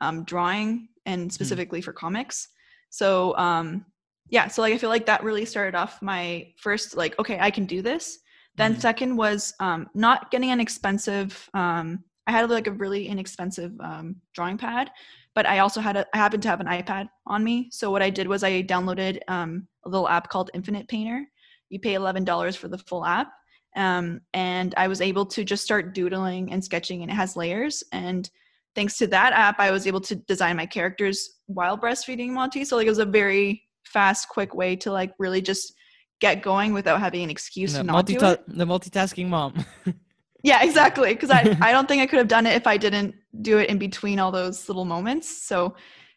um, 0.00 0.24
drawing 0.24 0.88
and 1.06 1.24
hmm. 1.24 1.28
specifically 1.28 1.80
mm. 1.80 1.84
for 1.84 1.92
comics. 1.92 2.48
So 2.90 3.36
um, 3.36 3.84
yeah, 4.28 4.48
so 4.48 4.62
like 4.62 4.74
I 4.74 4.78
feel 4.78 4.90
like 4.90 5.06
that 5.06 5.22
really 5.22 5.44
started 5.44 5.74
off 5.74 6.00
my 6.02 6.48
first 6.58 6.96
like 6.96 7.18
okay, 7.18 7.38
I 7.40 7.50
can 7.50 7.66
do 7.66 7.82
this. 7.82 8.18
Then 8.56 8.74
mm. 8.74 8.80
second 8.80 9.16
was 9.16 9.54
um, 9.60 9.88
not 9.94 10.30
getting 10.30 10.50
an 10.50 10.60
expensive. 10.60 11.48
Um, 11.54 12.04
I 12.26 12.32
had 12.32 12.48
like 12.50 12.66
a 12.66 12.72
really 12.72 13.08
inexpensive 13.08 13.72
um, 13.80 14.16
drawing 14.34 14.58
pad, 14.58 14.90
but 15.34 15.46
I 15.46 15.58
also 15.58 15.80
had 15.80 15.96
a 15.96 16.06
I 16.14 16.18
happened 16.18 16.42
to 16.44 16.48
have 16.48 16.60
an 16.60 16.66
iPad 16.66 17.08
on 17.26 17.42
me. 17.42 17.68
So 17.70 17.90
what 17.90 18.02
I 18.02 18.10
did 18.10 18.28
was 18.28 18.44
I 18.44 18.62
downloaded 18.62 19.18
um, 19.28 19.66
a 19.84 19.88
little 19.88 20.08
app 20.08 20.28
called 20.28 20.50
Infinite 20.54 20.88
Painter. 20.88 21.24
You 21.68 21.80
pay 21.80 21.94
eleven 21.94 22.24
dollars 22.24 22.56
for 22.56 22.68
the 22.68 22.78
full 22.78 23.04
app, 23.04 23.28
um, 23.76 24.20
and 24.34 24.74
I 24.76 24.88
was 24.88 25.00
able 25.00 25.26
to 25.26 25.44
just 25.44 25.64
start 25.64 25.94
doodling 25.94 26.52
and 26.52 26.64
sketching, 26.64 27.02
and 27.02 27.10
it 27.10 27.14
has 27.14 27.36
layers 27.36 27.82
and 27.92 28.30
thanks 28.74 28.96
to 28.98 29.06
that 29.08 29.32
app, 29.32 29.60
I 29.60 29.70
was 29.70 29.86
able 29.86 30.00
to 30.02 30.14
design 30.14 30.56
my 30.56 30.66
characters 30.66 31.38
while 31.46 31.78
breastfeeding 31.78 32.30
Monty. 32.30 32.64
So 32.64 32.76
like 32.76 32.86
it 32.86 32.90
was 32.90 32.98
a 32.98 33.04
very 33.04 33.62
fast, 33.84 34.28
quick 34.28 34.54
way 34.54 34.76
to 34.76 34.92
like 34.92 35.12
really 35.18 35.42
just 35.42 35.74
get 36.20 36.42
going 36.42 36.72
without 36.72 37.00
having 37.00 37.24
an 37.24 37.30
excuse 37.30 37.74
to 37.74 37.82
not 37.82 38.06
do 38.06 38.14
it. 38.14 38.44
The 38.46 38.64
multitasking 38.64 39.28
mom. 39.28 39.64
yeah, 40.42 40.62
exactly. 40.62 41.14
Because 41.14 41.30
I 41.30 41.56
I 41.60 41.72
don't 41.72 41.86
think 41.86 42.02
I 42.02 42.06
could 42.06 42.18
have 42.18 42.28
done 42.28 42.46
it 42.46 42.54
if 42.54 42.66
I 42.66 42.76
didn't 42.76 43.14
do 43.40 43.58
it 43.58 43.68
in 43.70 43.78
between 43.78 44.18
all 44.18 44.32
those 44.32 44.68
little 44.68 44.84
moments. 44.84 45.44
So 45.44 45.74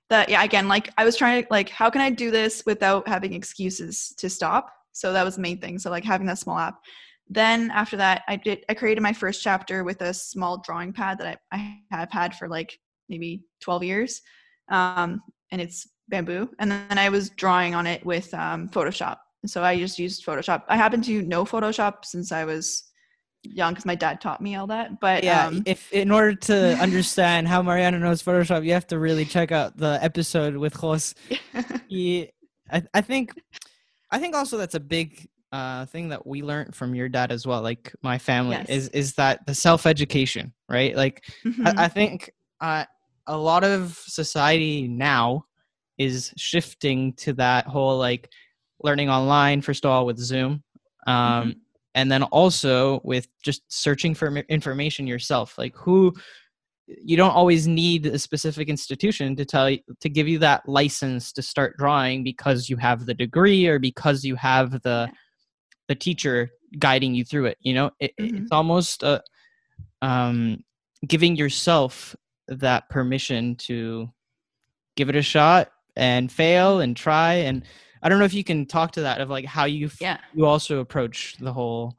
that 0.09 0.29
yeah, 0.29 0.43
again, 0.43 0.67
like 0.67 0.91
I 0.97 1.05
was 1.05 1.15
trying 1.15 1.43
to 1.43 1.47
like 1.49 1.69
how 1.69 1.89
can 1.89 2.01
I 2.01 2.09
do 2.09 2.31
this 2.31 2.63
without 2.65 3.07
having 3.07 3.33
excuses 3.33 4.13
to 4.17 4.29
stop? 4.29 4.71
So 4.91 5.13
that 5.13 5.23
was 5.23 5.35
the 5.35 5.41
main 5.41 5.59
thing. 5.59 5.79
So 5.79 5.89
like 5.89 6.03
having 6.03 6.27
that 6.27 6.39
small 6.39 6.57
app. 6.57 6.79
Then 7.27 7.71
after 7.71 7.97
that, 7.97 8.23
I 8.27 8.35
did 8.35 8.65
I 8.69 8.73
created 8.73 9.01
my 9.01 9.13
first 9.13 9.43
chapter 9.43 9.83
with 9.83 10.01
a 10.01 10.13
small 10.13 10.61
drawing 10.61 10.93
pad 10.93 11.17
that 11.19 11.39
I, 11.51 11.57
I 11.57 11.95
have 11.95 12.11
had 12.11 12.35
for 12.35 12.47
like 12.47 12.77
maybe 13.09 13.43
12 13.61 13.83
years. 13.83 14.21
Um, 14.69 15.21
and 15.51 15.61
it's 15.61 15.87
bamboo. 16.07 16.49
And 16.59 16.71
then 16.71 16.97
I 16.97 17.09
was 17.09 17.29
drawing 17.31 17.75
on 17.75 17.87
it 17.87 18.05
with 18.05 18.33
um, 18.33 18.69
Photoshop. 18.69 19.17
So 19.45 19.63
I 19.63 19.77
just 19.77 19.99
used 19.99 20.25
Photoshop. 20.25 20.63
I 20.67 20.77
happen 20.77 21.01
to 21.03 21.21
know 21.21 21.45
Photoshop 21.45 22.03
since 22.03 22.31
I 22.31 22.45
was 22.45 22.83
young 23.45 23.73
because 23.73 23.85
my 23.85 23.95
dad 23.95 24.21
taught 24.21 24.41
me 24.41 24.55
all 24.55 24.67
that. 24.67 24.99
But 24.99 25.23
yeah, 25.23 25.47
um, 25.47 25.63
if 25.65 25.91
in 25.91 26.11
order 26.11 26.35
to 26.35 26.73
understand 26.81 27.47
how 27.47 27.61
Mariana 27.61 27.99
knows 27.99 28.21
Photoshop, 28.21 28.65
you 28.65 28.73
have 28.73 28.87
to 28.87 28.99
really 28.99 29.25
check 29.25 29.51
out 29.51 29.77
the 29.77 29.99
episode 30.01 30.55
with 30.55 30.79
Jos. 30.79 31.15
he, 31.87 32.31
I, 32.71 32.83
I 32.93 33.01
think, 33.01 33.33
I 34.11 34.19
think 34.19 34.35
also 34.35 34.57
that's 34.57 34.75
a 34.75 34.79
big 34.79 35.27
uh, 35.51 35.85
thing 35.85 36.09
that 36.09 36.25
we 36.25 36.41
learned 36.41 36.75
from 36.75 36.95
your 36.95 37.07
dad 37.07 37.31
as 37.31 37.47
well, 37.47 37.61
like 37.61 37.93
my 38.01 38.17
family, 38.17 38.57
yes. 38.57 38.69
is 38.69 38.87
is 38.89 39.13
that 39.13 39.45
the 39.45 39.55
self 39.55 39.85
education, 39.85 40.53
right? 40.67 40.95
Like, 40.95 41.23
mm-hmm. 41.45 41.67
I, 41.67 41.85
I, 41.85 41.87
think 41.87 42.31
uh, 42.59 42.83
a 43.27 43.37
lot 43.37 43.63
of 43.63 43.97
society 44.05 44.87
now 44.87 45.45
is 45.97 46.33
shifting 46.35 47.13
to 47.13 47.33
that 47.33 47.67
whole 47.67 47.97
like 47.97 48.29
learning 48.83 49.09
online 49.09 49.61
first 49.61 49.85
of 49.85 49.91
all 49.91 50.05
with 50.05 50.17
Zoom, 50.17 50.61
um, 51.07 51.15
mm-hmm. 51.15 51.49
And 51.95 52.11
then 52.11 52.23
also 52.23 53.01
with 53.03 53.27
just 53.41 53.63
searching 53.69 54.13
for 54.13 54.27
information 54.49 55.07
yourself. 55.07 55.57
Like, 55.57 55.75
who 55.75 56.13
you 56.87 57.17
don't 57.17 57.31
always 57.31 57.67
need 57.67 58.05
a 58.05 58.19
specific 58.19 58.69
institution 58.69 59.35
to 59.35 59.45
tell 59.45 59.69
you 59.69 59.79
to 59.99 60.09
give 60.09 60.27
you 60.27 60.37
that 60.39 60.67
license 60.69 61.31
to 61.31 61.41
start 61.41 61.75
drawing 61.77 62.23
because 62.23 62.69
you 62.69 62.77
have 62.77 63.05
the 63.05 63.13
degree 63.13 63.65
or 63.65 63.79
because 63.79 64.23
you 64.23 64.35
have 64.35 64.83
the 64.83 65.09
the 65.87 65.95
teacher 65.95 66.49
guiding 66.77 67.15
you 67.15 67.25
through 67.25 67.45
it 67.45 67.57
you 67.61 67.73
know 67.73 67.89
it, 67.99 68.11
mm-hmm. 68.19 68.37
it's 68.37 68.51
almost 68.51 69.03
uh, 69.03 69.19
um, 70.03 70.63
giving 71.07 71.35
yourself 71.35 72.15
that 72.47 72.87
permission 72.89 73.55
to 73.55 74.07
give 74.95 75.09
it 75.09 75.15
a 75.15 75.21
shot 75.21 75.71
and 75.95 76.31
fail 76.31 76.81
and 76.81 76.95
try 76.95 77.33
and 77.33 77.63
i 78.05 78.09
don't 78.09 78.19
know 78.19 78.25
if 78.25 78.33
you 78.35 78.43
can 78.43 78.65
talk 78.67 78.91
to 78.91 79.01
that 79.01 79.19
of 79.19 79.29
like 79.29 79.45
how 79.45 79.65
you 79.65 79.87
f- 79.87 79.99
yeah. 79.99 80.19
you 80.33 80.45
also 80.45 80.79
approach 80.79 81.35
the 81.39 81.51
whole 81.51 81.97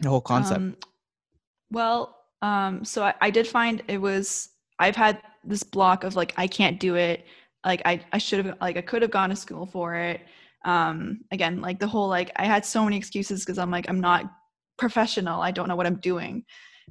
the 0.00 0.08
whole 0.08 0.20
concept. 0.20 0.60
Um, 0.60 0.76
well 1.70 2.16
um 2.42 2.84
so 2.84 3.02
I, 3.02 3.14
I 3.20 3.30
did 3.30 3.46
find 3.46 3.82
it 3.88 3.98
was 3.98 4.50
i've 4.78 4.96
had 4.96 5.20
this 5.44 5.62
block 5.62 6.04
of 6.04 6.14
like 6.14 6.34
i 6.36 6.46
can't 6.46 6.78
do 6.78 6.96
it. 6.96 7.24
Like 7.64 7.82
i 7.84 8.00
i 8.12 8.18
should 8.18 8.44
have 8.44 8.58
like 8.60 8.76
i 8.76 8.82
could 8.82 9.02
have 9.02 9.10
gone 9.10 9.30
to 9.30 9.36
school 9.36 9.66
for 9.66 9.94
it. 9.94 10.20
Um 10.64 11.20
again 11.30 11.60
like 11.60 11.78
the 11.78 11.88
whole 11.88 12.08
like 12.08 12.30
i 12.36 12.44
had 12.44 12.64
so 12.66 12.84
many 12.84 12.96
excuses 12.96 13.40
because 13.44 13.58
i'm 13.58 13.70
like 13.70 13.88
i'm 13.88 14.00
not 14.00 14.30
professional. 14.78 15.40
I 15.40 15.50
don't 15.50 15.68
know 15.68 15.76
what 15.76 15.86
i'm 15.86 16.00
doing. 16.00 16.44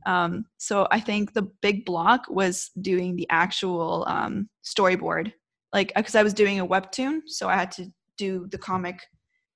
Um 0.05 0.45
so 0.58 0.88
i 0.91 0.99
think 0.99 1.34
the 1.34 1.47
big 1.62 1.86
block 1.86 2.25
was 2.29 2.71
doing 2.82 3.15
the 3.15 3.27
actual 3.29 4.05
um 4.08 4.49
storyboard 4.63 5.34
like 5.73 5.91
because 5.95 6.15
i 6.15 6.23
was 6.23 6.34
doing 6.34 6.60
a 6.60 6.67
webtoon 6.67 7.21
so 7.25 7.47
i 7.47 7.55
had 7.55 7.71
to 7.71 7.86
do 8.17 8.47
the 8.51 8.58
comic 8.58 8.99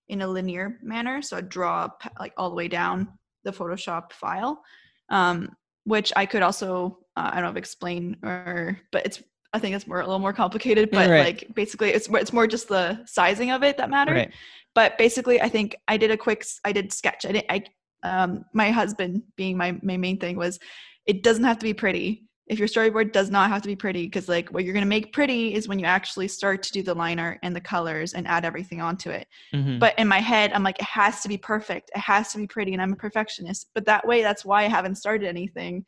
in 0.09 0.21
a 0.21 0.27
linear 0.27 0.79
manner 0.81 1.21
so 1.21 1.37
i 1.37 1.41
draw 1.41 1.87
like 2.19 2.33
all 2.37 2.49
the 2.49 2.55
way 2.55 2.67
down 2.67 3.07
the 3.43 3.51
photoshop 3.51 4.11
file 4.11 4.61
um 5.09 5.49
which 5.85 6.13
i 6.15 6.25
could 6.25 6.41
also 6.41 6.99
uh, 7.17 7.29
i 7.31 7.35
don't 7.35 7.43
know 7.43 7.49
if 7.51 7.57
explain 7.57 8.17
or 8.23 8.79
but 8.91 9.05
it's 9.05 9.21
I 9.53 9.59
think 9.59 9.75
it's 9.75 9.85
more 9.85 9.99
a 10.01 10.05
little 10.05 10.19
more 10.19 10.33
complicated, 10.33 10.89
but 10.91 11.09
right. 11.09 11.25
like 11.25 11.55
basically 11.55 11.89
it's 11.89 12.09
it's 12.09 12.33
more 12.33 12.47
just 12.47 12.67
the 12.67 13.03
sizing 13.05 13.51
of 13.51 13.63
it 13.63 13.77
that 13.77 13.89
mattered. 13.89 14.15
Right. 14.15 14.33
But 14.73 14.97
basically, 14.97 15.39
I 15.39 15.47
think 15.47 15.75
I 15.87 15.97
did 15.97 16.09
a 16.09 16.17
quick 16.17 16.43
I 16.65 16.71
did 16.71 16.91
sketch. 16.91 17.25
I 17.25 17.31
did 17.33 17.45
I 17.49 17.63
um 18.01 18.45
my 18.53 18.71
husband 18.71 19.21
being 19.37 19.55
my 19.55 19.77
my 19.83 19.95
main 19.95 20.19
thing 20.19 20.37
was 20.37 20.59
it 21.05 21.21
doesn't 21.21 21.43
have 21.43 21.59
to 21.59 21.63
be 21.63 21.73
pretty. 21.73 22.25
If 22.47 22.59
your 22.59 22.67
storyboard 22.67 23.13
does 23.13 23.31
not 23.31 23.49
have 23.49 23.61
to 23.61 23.67
be 23.67 23.75
pretty, 23.75 24.03
because 24.03 24.27
like 24.27 24.49
what 24.49 24.65
you're 24.65 24.73
gonna 24.73 24.85
make 24.85 25.13
pretty 25.13 25.53
is 25.53 25.67
when 25.67 25.79
you 25.79 25.85
actually 25.85 26.27
start 26.27 26.61
to 26.63 26.71
do 26.71 26.83
the 26.83 26.93
line 26.93 27.19
art 27.19 27.39
and 27.41 27.55
the 27.55 27.61
colors 27.61 28.13
and 28.13 28.27
add 28.27 28.43
everything 28.43 28.81
onto 28.81 29.09
it. 29.09 29.27
Mm-hmm. 29.53 29.79
But 29.79 29.97
in 29.97 30.07
my 30.07 30.19
head, 30.19 30.51
I'm 30.53 30.63
like, 30.63 30.79
it 30.79 30.85
has 30.85 31.21
to 31.21 31.29
be 31.29 31.37
perfect. 31.37 31.91
It 31.95 31.99
has 31.99 32.31
to 32.33 32.37
be 32.37 32.47
pretty, 32.47 32.73
and 32.73 32.81
I'm 32.81 32.93
a 32.93 32.97
perfectionist. 32.97 33.69
But 33.73 33.85
that 33.85 34.05
way, 34.05 34.21
that's 34.21 34.43
why 34.43 34.63
I 34.63 34.67
haven't 34.67 34.95
started 34.95 35.27
anything 35.27 35.85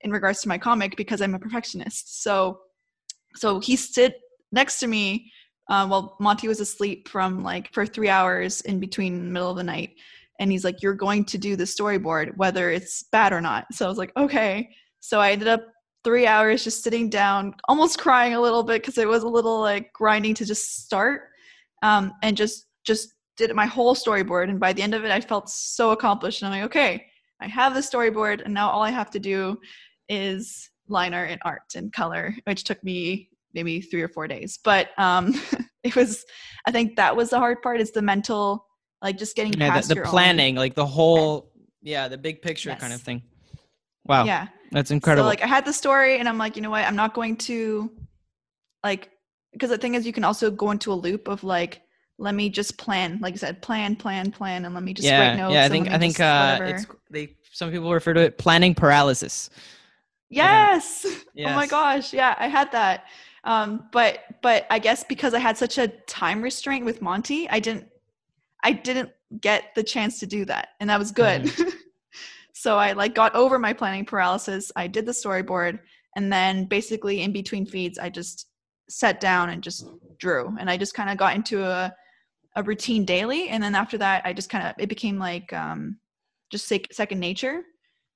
in 0.00 0.10
regards 0.10 0.40
to 0.42 0.48
my 0.48 0.58
comic 0.58 0.96
because 0.96 1.20
I'm 1.20 1.34
a 1.34 1.38
perfectionist. 1.38 2.22
So 2.22 2.60
so 3.36 3.60
he 3.60 3.76
stood 3.76 4.14
next 4.52 4.80
to 4.80 4.86
me 4.86 5.30
uh, 5.68 5.86
while 5.86 6.16
Monty 6.20 6.48
was 6.48 6.60
asleep 6.60 7.08
from 7.08 7.42
like 7.42 7.72
for 7.72 7.86
three 7.86 8.08
hours 8.08 8.60
in 8.62 8.80
between 8.80 9.32
middle 9.32 9.50
of 9.50 9.56
the 9.56 9.64
night. 9.64 9.90
And 10.38 10.50
he's 10.50 10.64
like, 10.64 10.82
You're 10.82 10.94
going 10.94 11.24
to 11.26 11.38
do 11.38 11.56
the 11.56 11.64
storyboard, 11.64 12.36
whether 12.36 12.70
it's 12.70 13.04
bad 13.04 13.32
or 13.32 13.40
not. 13.40 13.66
So 13.72 13.86
I 13.86 13.88
was 13.88 13.98
like, 13.98 14.12
Okay. 14.16 14.70
So 15.00 15.20
I 15.20 15.32
ended 15.32 15.48
up 15.48 15.64
three 16.06 16.24
hours 16.24 16.62
just 16.62 16.84
sitting 16.84 17.10
down, 17.10 17.52
almost 17.66 17.98
crying 17.98 18.34
a 18.34 18.40
little 18.40 18.62
bit 18.62 18.80
because 18.80 18.96
it 18.96 19.08
was 19.08 19.24
a 19.24 19.28
little 19.28 19.60
like 19.60 19.92
grinding 19.92 20.34
to 20.34 20.44
just 20.44 20.84
start. 20.84 21.22
um, 21.82 22.12
and 22.22 22.36
just 22.36 22.68
just 22.84 23.14
did 23.36 23.52
my 23.56 23.66
whole 23.66 23.92
storyboard. 23.96 24.48
And 24.48 24.60
by 24.60 24.72
the 24.72 24.82
end 24.82 24.94
of 24.94 25.04
it, 25.04 25.10
I 25.10 25.20
felt 25.20 25.50
so 25.50 25.90
accomplished. 25.90 26.42
And 26.42 26.54
I'm 26.54 26.60
like, 26.60 26.70
okay, 26.70 27.06
I 27.40 27.48
have 27.48 27.74
the 27.74 27.80
storyboard, 27.80 28.44
and 28.44 28.54
now 28.54 28.70
all 28.70 28.82
I 28.82 28.90
have 28.90 29.10
to 29.10 29.18
do 29.18 29.58
is 30.08 30.70
liner 30.88 31.24
and 31.24 31.40
art 31.44 31.74
and 31.74 31.92
color, 31.92 32.32
which 32.44 32.62
took 32.62 32.82
me 32.84 33.28
maybe 33.52 33.80
three 33.80 34.02
or 34.02 34.08
four 34.08 34.28
days. 34.28 34.60
But 34.62 34.90
um, 34.98 35.34
it 35.82 35.96
was, 35.96 36.24
I 36.66 36.70
think 36.70 36.94
that 36.96 37.16
was 37.16 37.30
the 37.30 37.40
hard 37.40 37.62
part. 37.62 37.80
Is 37.80 37.90
the 37.90 38.00
mental, 38.00 38.64
like 39.02 39.18
just 39.18 39.34
getting 39.34 39.54
yeah, 39.54 39.70
past 39.70 39.88
the, 39.88 39.96
the 39.96 40.00
your 40.02 40.06
planning, 40.06 40.54
like 40.54 40.74
the 40.74 40.86
whole, 40.86 41.50
yeah, 41.82 42.06
the 42.06 42.16
big 42.16 42.42
picture 42.42 42.76
kind 42.76 42.92
of 42.92 43.02
thing. 43.02 43.22
Wow, 44.08 44.24
yeah. 44.24 44.48
that's 44.72 44.90
incredible. 44.90 45.24
So 45.24 45.28
like 45.28 45.42
I 45.42 45.46
had 45.46 45.64
the 45.64 45.72
story, 45.72 46.18
and 46.18 46.28
I'm 46.28 46.38
like, 46.38 46.56
you 46.56 46.62
know 46.62 46.70
what? 46.70 46.84
I'm 46.84 46.96
not 46.96 47.14
going 47.14 47.36
to, 47.36 47.90
like, 48.84 49.10
because 49.52 49.70
the 49.70 49.78
thing 49.78 49.94
is, 49.94 50.06
you 50.06 50.12
can 50.12 50.24
also 50.24 50.50
go 50.50 50.70
into 50.70 50.92
a 50.92 50.94
loop 50.94 51.28
of 51.28 51.44
like, 51.44 51.82
let 52.18 52.34
me 52.34 52.48
just 52.48 52.78
plan, 52.78 53.18
like 53.20 53.34
you 53.34 53.38
said, 53.38 53.60
plan, 53.62 53.96
plan, 53.96 54.30
plan, 54.30 54.64
and 54.64 54.74
let 54.74 54.82
me 54.82 54.94
just 54.94 55.08
write 55.08 55.32
yeah, 55.32 55.36
notes. 55.36 55.54
yeah. 55.54 55.64
I 55.64 55.68
think 55.68 55.90
I 55.90 55.98
think 55.98 56.20
uh, 56.20 56.56
whatever. 56.58 56.76
it's 56.76 56.86
they. 57.10 57.36
Some 57.52 57.70
people 57.70 57.92
refer 57.92 58.12
to 58.12 58.20
it 58.20 58.38
planning 58.38 58.74
paralysis. 58.74 59.50
Yes. 60.28 61.06
Oh 61.38 61.54
my 61.54 61.66
gosh. 61.66 62.14
Yeah, 62.14 62.34
I 62.38 62.48
had 62.48 62.72
that. 62.72 63.04
Um, 63.44 63.88
but 63.92 64.20
but 64.42 64.66
I 64.70 64.78
guess 64.78 65.04
because 65.04 65.34
I 65.34 65.38
had 65.38 65.58
such 65.58 65.76
a 65.76 65.88
time 65.88 66.40
restraint 66.40 66.86
with 66.86 67.02
Monty, 67.02 67.46
I 67.50 67.60
didn't 67.60 67.86
I 68.64 68.72
didn't 68.72 69.10
get 69.38 69.74
the 69.74 69.82
chance 69.82 70.18
to 70.20 70.26
do 70.26 70.46
that. 70.46 70.70
And 70.80 70.88
that 70.88 70.98
was 70.98 71.12
good. 71.12 71.42
Mm-hmm. 71.42 71.70
so 72.66 72.78
I 72.78 72.92
like 72.92 73.14
got 73.14 73.32
over 73.36 73.60
my 73.60 73.72
planning 73.72 74.04
paralysis. 74.04 74.72
I 74.74 74.88
did 74.88 75.06
the 75.06 75.12
storyboard 75.12 75.78
and 76.16 76.32
then 76.32 76.64
basically 76.64 77.22
in 77.22 77.32
between 77.32 77.64
feeds 77.64 77.96
I 77.96 78.10
just 78.10 78.48
sat 78.88 79.20
down 79.20 79.50
and 79.50 79.62
just 79.62 79.86
drew. 80.18 80.52
And 80.58 80.68
I 80.68 80.76
just 80.76 80.92
kind 80.94 81.08
of 81.08 81.16
got 81.16 81.36
into 81.36 81.62
a 81.64 81.94
a 82.56 82.62
routine 82.64 83.04
daily 83.04 83.50
and 83.50 83.62
then 83.62 83.76
after 83.76 83.98
that 83.98 84.24
I 84.24 84.32
just 84.32 84.50
kind 84.50 84.66
of 84.66 84.74
it 84.78 84.88
became 84.88 85.16
like 85.16 85.52
um 85.52 85.98
just 86.50 86.66
sec- 86.66 86.92
second 86.92 87.20
nature. 87.20 87.62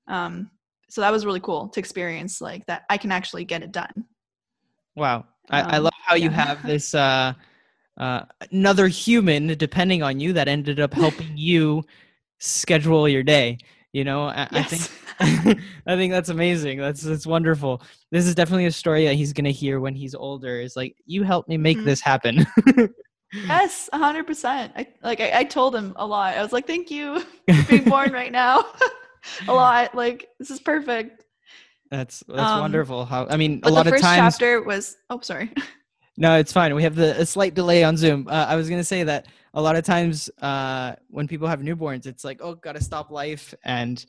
Um 0.08 0.50
so 0.88 1.00
that 1.00 1.12
was 1.12 1.24
really 1.24 1.38
cool 1.38 1.68
to 1.68 1.78
experience 1.78 2.40
like 2.40 2.66
that 2.66 2.82
i 2.90 2.98
can 2.98 3.12
actually 3.12 3.44
get 3.44 3.62
it 3.62 3.70
done 3.70 4.04
Wow, 4.96 5.26
I, 5.48 5.60
I 5.60 5.76
Um, 5.76 5.84
love 5.84 6.00
how 6.04 6.16
you 6.16 6.30
have 6.30 6.62
this 6.66 6.94
uh, 6.94 7.32
uh, 7.96 8.22
another 8.50 8.88
human 8.88 9.46
depending 9.56 10.02
on 10.02 10.18
you 10.18 10.32
that 10.32 10.48
ended 10.48 10.80
up 10.80 10.92
helping 10.92 11.36
you 11.36 11.84
schedule 12.38 13.08
your 13.08 13.22
day. 13.22 13.58
You 13.92 14.04
know, 14.04 14.24
I, 14.26 14.46
I 14.52 14.62
think 14.62 14.82
I 15.86 15.96
think 15.96 16.12
that's 16.12 16.28
amazing. 16.28 16.78
That's 16.78 17.02
that's 17.02 17.26
wonderful. 17.26 17.82
This 18.10 18.26
is 18.26 18.34
definitely 18.34 18.66
a 18.66 18.72
story 18.72 19.04
that 19.06 19.14
he's 19.14 19.32
gonna 19.32 19.50
hear 19.50 19.80
when 19.80 19.94
he's 19.94 20.14
older. 20.14 20.60
Is 20.60 20.76
like 20.76 20.96
you 21.06 21.22
helped 21.24 21.48
me 21.48 21.56
make 21.56 21.78
Mhm. 21.78 21.84
this 21.84 22.00
happen. 22.00 22.46
yes 23.46 23.88
100% 23.92 24.72
i 24.74 24.86
like 25.04 25.20
I, 25.20 25.30
I 25.40 25.44
told 25.44 25.72
him 25.72 25.92
a 25.94 26.04
lot 26.04 26.36
i 26.36 26.42
was 26.42 26.52
like 26.52 26.66
thank 26.66 26.90
you 26.90 27.20
for 27.48 27.62
being 27.68 27.84
born 27.88 28.10
right 28.10 28.32
now 28.32 28.64
a 29.48 29.52
lot 29.54 29.94
like 29.94 30.26
this 30.40 30.50
is 30.50 30.58
perfect 30.58 31.24
That's 31.92 32.24
that's 32.26 32.50
Um, 32.52 32.58
wonderful. 32.60 33.04
How 33.04 33.26
I 33.30 33.36
mean, 33.36 33.60
a 33.62 33.70
lot 33.70 33.84
the 33.84 33.90
of 33.90 33.94
first 33.94 34.02
times. 34.04 34.34
chapter 34.34 34.62
was 34.62 34.96
oh 35.10 35.20
sorry 35.20 35.50
No, 36.16 36.36
it's 36.38 36.52
fine. 36.52 36.74
We 36.74 36.82
have 36.82 36.96
the 36.96 37.20
a 37.20 37.24
slight 37.24 37.54
delay 37.54 37.82
on 37.84 37.96
Zoom. 37.96 38.26
Uh, 38.28 38.46
I 38.48 38.56
was 38.56 38.68
gonna 38.68 38.82
say 38.84 39.04
that 39.04 39.26
a 39.54 39.60
lot 39.62 39.76
of 39.76 39.84
times 39.84 40.30
uh, 40.40 40.94
when 41.08 41.26
people 41.26 41.48
have 41.48 41.60
newborns, 41.60 42.06
it's 42.06 42.24
like, 42.24 42.40
oh, 42.42 42.54
gotta 42.54 42.80
stop 42.82 43.10
life 43.10 43.54
and 43.64 44.04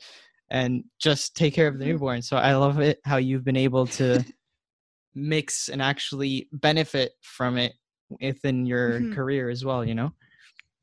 and 0.50 0.84
just 1.00 1.34
take 1.34 1.54
care 1.54 1.66
of 1.66 1.78
the 1.78 1.84
Mhm. 1.84 1.88
newborn. 1.88 2.22
So 2.22 2.36
I 2.36 2.54
love 2.54 2.78
it 2.80 3.00
how 3.04 3.16
you've 3.16 3.44
been 3.44 3.56
able 3.56 3.86
to 3.86 4.22
mix 5.14 5.68
and 5.68 5.80
actually 5.82 6.48
benefit 6.52 7.12
from 7.22 7.56
it 7.58 7.72
within 8.20 8.66
your 8.66 9.00
Mhm. 9.00 9.12
career 9.14 9.48
as 9.50 9.64
well. 9.64 9.84
You 9.84 9.94
know. 9.94 10.12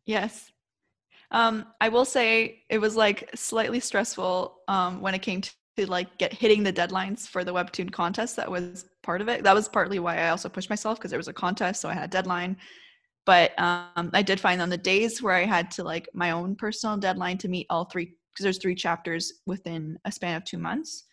Yes. 0.06 0.52
Um, 1.32 1.67
I 1.80 1.89
will 1.89 2.06
say 2.06 2.63
it 2.69 2.80
was 2.80 2.95
like 2.95 3.30
slightly 3.36 3.80
stressful 3.80 4.58
um, 4.67 5.02
when 5.02 5.13
it 5.13 5.22
came 5.22 5.41
to, 5.41 5.52
to 5.78 5.86
like 5.89 6.17
get 6.17 6.34
hitting 6.34 6.63
the 6.63 6.74
deadlines 6.74 7.28
for 7.28 7.43
the 7.43 7.54
webtoon 7.54 7.91
contest. 7.91 8.36
That 8.36 8.50
was 8.50 8.86
part 9.04 9.22
of 9.22 9.30
it. 9.30 9.43
That 9.43 9.54
was 9.54 9.69
partly 9.69 10.00
why 10.00 10.17
I 10.17 10.30
also 10.30 10.50
pushed 10.50 10.69
myself 10.72 10.98
because 10.98 11.12
there 11.12 11.19
was 11.19 11.28
a 11.28 11.34
contest, 11.34 11.82
so 11.82 11.89
I 11.89 11.93
had 11.93 12.06
a 12.06 12.08
deadline. 12.08 12.58
But 13.29 13.51
um, 13.59 14.09
I 14.11 14.23
did 14.23 14.39
find 14.39 14.59
on 14.59 14.69
the 14.69 14.77
days 14.77 15.21
where 15.21 15.35
I 15.35 15.45
had 15.45 15.69
to 15.73 15.83
like 15.83 16.09
my 16.15 16.31
own 16.31 16.55
personal 16.55 16.97
deadline 16.97 17.37
to 17.37 17.47
meet 17.47 17.67
all 17.69 17.85
three 17.85 18.05
because 18.05 18.43
there's 18.43 18.57
three 18.57 18.73
chapters 18.73 19.31
within 19.45 19.99
a 20.03 20.11
span 20.11 20.35
of 20.35 20.45
two 20.45 20.57
months. 20.57 21.03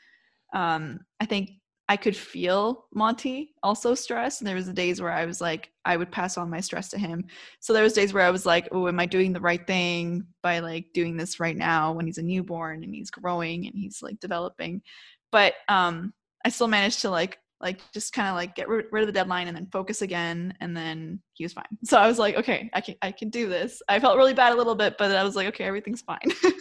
Um, 0.54 1.00
I 1.20 1.26
think 1.26 1.50
I 1.90 1.98
could 1.98 2.16
feel 2.16 2.86
Monty 2.94 3.50
also 3.62 3.94
stressed, 3.94 4.40
and 4.40 4.48
there 4.48 4.54
was 4.54 4.64
the 4.64 4.72
days 4.72 4.98
where 4.98 5.12
I 5.12 5.26
was 5.26 5.42
like, 5.42 5.68
I 5.84 5.98
would 5.98 6.10
pass 6.10 6.38
on 6.38 6.48
my 6.48 6.60
stress 6.60 6.88
to 6.88 6.98
him 6.98 7.26
so 7.60 7.74
there 7.74 7.82
was 7.82 7.92
days 7.92 8.12
where 8.12 8.24
i 8.24 8.30
was 8.30 8.44
like 8.44 8.68
oh 8.72 8.88
am 8.88 8.98
i 8.98 9.06
doing 9.06 9.32
the 9.32 9.40
right 9.40 9.66
thing 9.66 10.26
by 10.42 10.58
like 10.58 10.86
doing 10.92 11.16
this 11.16 11.38
right 11.38 11.56
now 11.56 11.92
when 11.92 12.06
he's 12.06 12.18
a 12.18 12.22
newborn 12.22 12.82
and 12.82 12.94
he's 12.94 13.10
growing 13.10 13.66
and 13.66 13.76
he's 13.76 14.02
like 14.02 14.18
developing 14.18 14.82
but 15.30 15.54
um 15.68 16.12
i 16.44 16.48
still 16.48 16.66
managed 16.66 17.02
to 17.02 17.10
like 17.10 17.38
like 17.60 17.80
just 17.92 18.12
kind 18.12 18.28
of 18.28 18.34
like 18.34 18.54
get 18.54 18.68
rid, 18.68 18.86
rid 18.90 19.02
of 19.02 19.06
the 19.06 19.12
deadline 19.12 19.48
and 19.48 19.56
then 19.56 19.66
focus 19.72 20.02
again 20.02 20.54
and 20.60 20.76
then 20.76 21.18
he 21.32 21.44
was 21.44 21.52
fine 21.52 21.64
so 21.84 21.98
i 21.98 22.06
was 22.06 22.18
like 22.18 22.36
okay 22.36 22.68
i 22.74 22.80
can 22.80 22.94
i 23.02 23.10
can 23.10 23.30
do 23.30 23.48
this 23.48 23.80
i 23.88 23.98
felt 23.98 24.16
really 24.16 24.34
bad 24.34 24.52
a 24.52 24.56
little 24.56 24.74
bit 24.74 24.96
but 24.98 25.10
i 25.10 25.24
was 25.24 25.34
like 25.34 25.46
okay 25.46 25.64
everything's 25.64 26.02
fine 26.02 26.18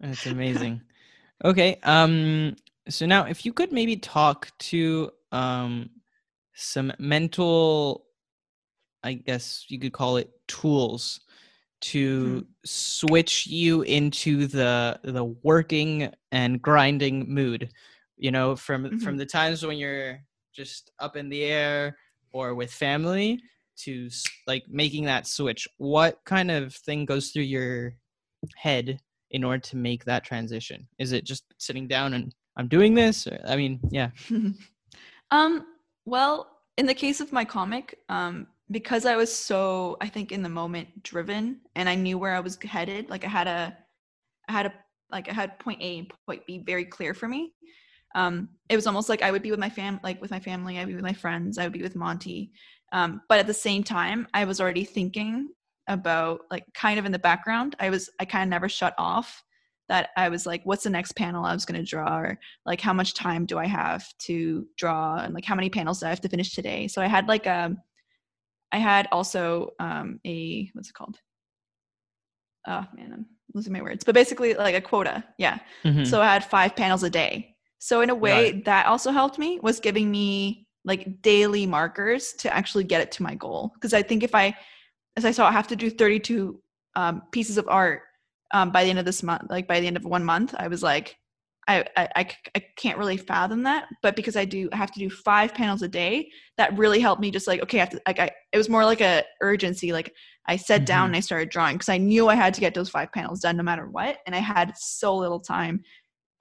That's 0.00 0.26
amazing. 0.26 0.80
okay. 1.44 1.78
Um. 1.82 2.56
So 2.88 3.06
now, 3.06 3.26
if 3.26 3.44
you 3.44 3.52
could 3.52 3.70
maybe 3.70 3.96
talk 3.96 4.50
to 4.70 5.10
um 5.30 5.90
some 6.54 6.92
mental, 6.98 8.06
I 9.04 9.14
guess 9.14 9.66
you 9.68 9.78
could 9.78 9.92
call 9.92 10.16
it 10.16 10.30
tools 10.48 11.20
to 11.82 12.46
switch 12.64 13.46
you 13.46 13.82
into 13.82 14.46
the 14.46 14.98
the 15.04 15.24
working 15.24 16.10
and 16.32 16.60
grinding 16.60 17.32
mood. 17.32 17.70
You 18.20 18.30
know, 18.30 18.54
from 18.54 19.00
from 19.00 19.16
the 19.16 19.26
times 19.26 19.64
when 19.64 19.78
you're 19.78 20.20
just 20.54 20.90
up 20.98 21.16
in 21.16 21.28
the 21.28 21.42
air 21.44 21.96
or 22.32 22.54
with 22.54 22.70
family 22.72 23.40
to 23.78 24.08
like 24.46 24.64
making 24.68 25.04
that 25.04 25.26
switch. 25.26 25.66
What 25.78 26.20
kind 26.24 26.50
of 26.50 26.74
thing 26.74 27.06
goes 27.06 27.30
through 27.30 27.44
your 27.44 27.94
head 28.56 29.00
in 29.30 29.44
order 29.44 29.60
to 29.60 29.76
make 29.76 30.04
that 30.04 30.24
transition? 30.24 30.86
Is 30.98 31.12
it 31.12 31.24
just 31.24 31.44
sitting 31.58 31.88
down 31.88 32.14
and 32.14 32.34
I'm 32.56 32.68
doing 32.68 32.94
this? 32.94 33.26
Or, 33.26 33.40
I 33.46 33.56
mean, 33.56 33.80
yeah. 33.90 34.10
um 35.30 35.64
well 36.04 36.50
in 36.76 36.86
the 36.86 36.94
case 36.94 37.20
of 37.20 37.32
my 37.32 37.44
comic 37.44 37.98
um 38.08 38.46
because 38.70 39.06
i 39.06 39.16
was 39.16 39.34
so 39.34 39.96
i 40.00 40.08
think 40.08 40.32
in 40.32 40.42
the 40.42 40.48
moment 40.48 40.88
driven 41.02 41.60
and 41.76 41.88
i 41.88 41.94
knew 41.94 42.18
where 42.18 42.34
i 42.34 42.40
was 42.40 42.58
headed 42.62 43.08
like 43.08 43.24
i 43.24 43.28
had 43.28 43.46
a 43.46 43.76
i 44.48 44.52
had 44.52 44.66
a 44.66 44.72
like 45.10 45.28
i 45.28 45.32
had 45.32 45.58
point 45.58 45.80
a 45.80 45.98
and 45.98 46.12
point 46.26 46.44
b 46.46 46.62
very 46.66 46.84
clear 46.84 47.14
for 47.14 47.28
me 47.28 47.52
um 48.14 48.48
it 48.68 48.76
was 48.76 48.86
almost 48.86 49.08
like 49.08 49.22
i 49.22 49.30
would 49.30 49.42
be 49.42 49.50
with 49.50 49.60
my 49.60 49.70
fam 49.70 50.00
like 50.02 50.20
with 50.20 50.30
my 50.30 50.40
family 50.40 50.78
i'd 50.78 50.86
be 50.88 50.94
with 50.94 51.02
my 51.04 51.12
friends 51.12 51.58
i 51.58 51.64
would 51.64 51.72
be 51.72 51.82
with 51.82 51.96
monty. 51.96 52.52
Um 52.92 53.22
but 53.28 53.38
at 53.38 53.46
the 53.46 53.54
same 53.54 53.84
time 53.84 54.26
i 54.34 54.44
was 54.44 54.60
already 54.60 54.84
thinking 54.84 55.48
about 55.86 56.40
like 56.50 56.64
kind 56.74 56.98
of 56.98 57.04
in 57.04 57.12
the 57.12 57.18
background 57.18 57.76
i 57.80 57.90
was 57.90 58.10
i 58.18 58.24
kind 58.24 58.42
of 58.44 58.48
never 58.48 58.68
shut 58.68 58.94
off 58.98 59.42
that 59.88 60.10
i 60.16 60.28
was 60.28 60.46
like 60.46 60.62
what's 60.64 60.84
the 60.84 60.90
next 60.90 61.12
panel 61.12 61.44
i 61.44 61.52
was 61.52 61.64
going 61.64 61.78
to 61.78 61.86
draw? 61.86 62.18
or 62.18 62.38
like 62.66 62.80
how 62.80 62.92
much 62.92 63.14
time 63.14 63.46
do 63.46 63.58
i 63.58 63.66
have 63.66 64.06
to 64.18 64.66
draw? 64.76 65.16
and 65.18 65.34
like 65.34 65.44
how 65.44 65.54
many 65.54 65.70
panels 65.70 66.00
do 66.00 66.06
i 66.06 66.08
have 66.08 66.20
to 66.20 66.28
finish 66.28 66.52
today? 66.54 66.88
So 66.88 67.02
i 67.02 67.06
had 67.06 67.28
like 67.28 67.46
a 67.46 67.76
i 68.72 68.78
had 68.78 69.08
also 69.12 69.70
um 69.78 70.20
a 70.26 70.68
what's 70.74 70.90
it 70.90 70.94
called? 70.94 71.18
Oh 72.66 72.86
man 72.94 73.12
i'm 73.12 73.26
losing 73.54 73.72
my 73.72 73.82
words. 73.82 74.04
But 74.04 74.14
basically 74.14 74.54
like 74.54 74.74
a 74.74 74.80
quota 74.80 75.24
yeah. 75.38 75.58
Mhm. 75.84 76.06
so 76.06 76.20
i 76.20 76.32
had 76.32 76.44
five 76.44 76.74
panels 76.76 77.02
a 77.02 77.10
day 77.10 77.56
so 77.80 78.02
in 78.02 78.10
a 78.10 78.14
way 78.14 78.62
that 78.66 78.86
also 78.86 79.10
helped 79.10 79.38
me 79.38 79.58
was 79.62 79.80
giving 79.80 80.10
me 80.10 80.66
like 80.84 81.20
daily 81.22 81.66
markers 81.66 82.32
to 82.34 82.54
actually 82.54 82.84
get 82.84 83.00
it 83.00 83.10
to 83.12 83.22
my 83.24 83.34
goal. 83.34 83.72
Because 83.74 83.92
i 83.92 84.02
think 84.02 84.22
if 84.22 84.34
i 84.34 84.54
as 85.16 85.24
i 85.24 85.32
saw 85.32 85.48
i 85.48 85.52
have 85.52 85.66
to 85.68 85.76
do 85.76 85.90
32 85.90 86.60
um, 86.96 87.22
pieces 87.32 87.58
of 87.58 87.66
art 87.68 88.02
um, 88.52 88.70
by 88.70 88.84
the 88.84 88.90
end 88.90 88.98
of 88.98 89.04
this 89.04 89.22
month 89.22 89.50
like 89.50 89.66
by 89.66 89.80
the 89.80 89.86
end 89.86 89.96
of 89.96 90.04
one 90.04 90.24
month 90.24 90.54
i 90.58 90.68
was 90.68 90.82
like 90.82 91.16
I 91.68 91.84
I 91.96 92.26
I 92.56 92.60
can't 92.76 92.98
really 92.98 93.16
fathom 93.18 93.62
that. 93.64 93.86
But 94.02 94.16
because 94.16 94.34
i 94.36 94.44
do 94.44 94.68
I 94.72 94.76
have 94.76 94.92
to 94.92 94.98
do 94.98 95.10
five 95.10 95.54
panels 95.54 95.82
a 95.82 95.88
day 95.88 96.30
that 96.56 96.76
really 96.76 97.00
helped 97.00 97.20
me 97.20 97.30
just 97.30 97.46
like 97.46 97.62
okay 97.62 97.78
I 97.78 97.80
have 97.80 97.90
to 97.90 98.00
like 98.06 98.18
I, 98.18 98.30
it 98.52 98.58
was 98.58 98.68
more 98.68 98.84
like 98.84 99.00
a 99.02 99.24
urgency 99.40 99.92
like 99.92 100.12
i 100.48 100.56
sat 100.56 100.86
down 100.86 101.04
Mhm. 101.04 101.06
and 101.08 101.16
i 101.16 101.20
started 101.20 101.50
drawing 101.50 101.76
because 101.76 101.90
i 101.90 101.98
knew 101.98 102.28
i 102.28 102.34
had 102.34 102.54
to 102.54 102.60
get 102.60 102.74
those 102.74 102.88
five 102.88 103.12
panels 103.12 103.40
done 103.40 103.56
no 103.56 103.62
matter 103.62 103.86
what 103.88 104.18
and 104.26 104.34
i 104.34 104.38
had 104.38 104.72
so 104.76 105.14
little 105.16 105.38
time 105.38 105.82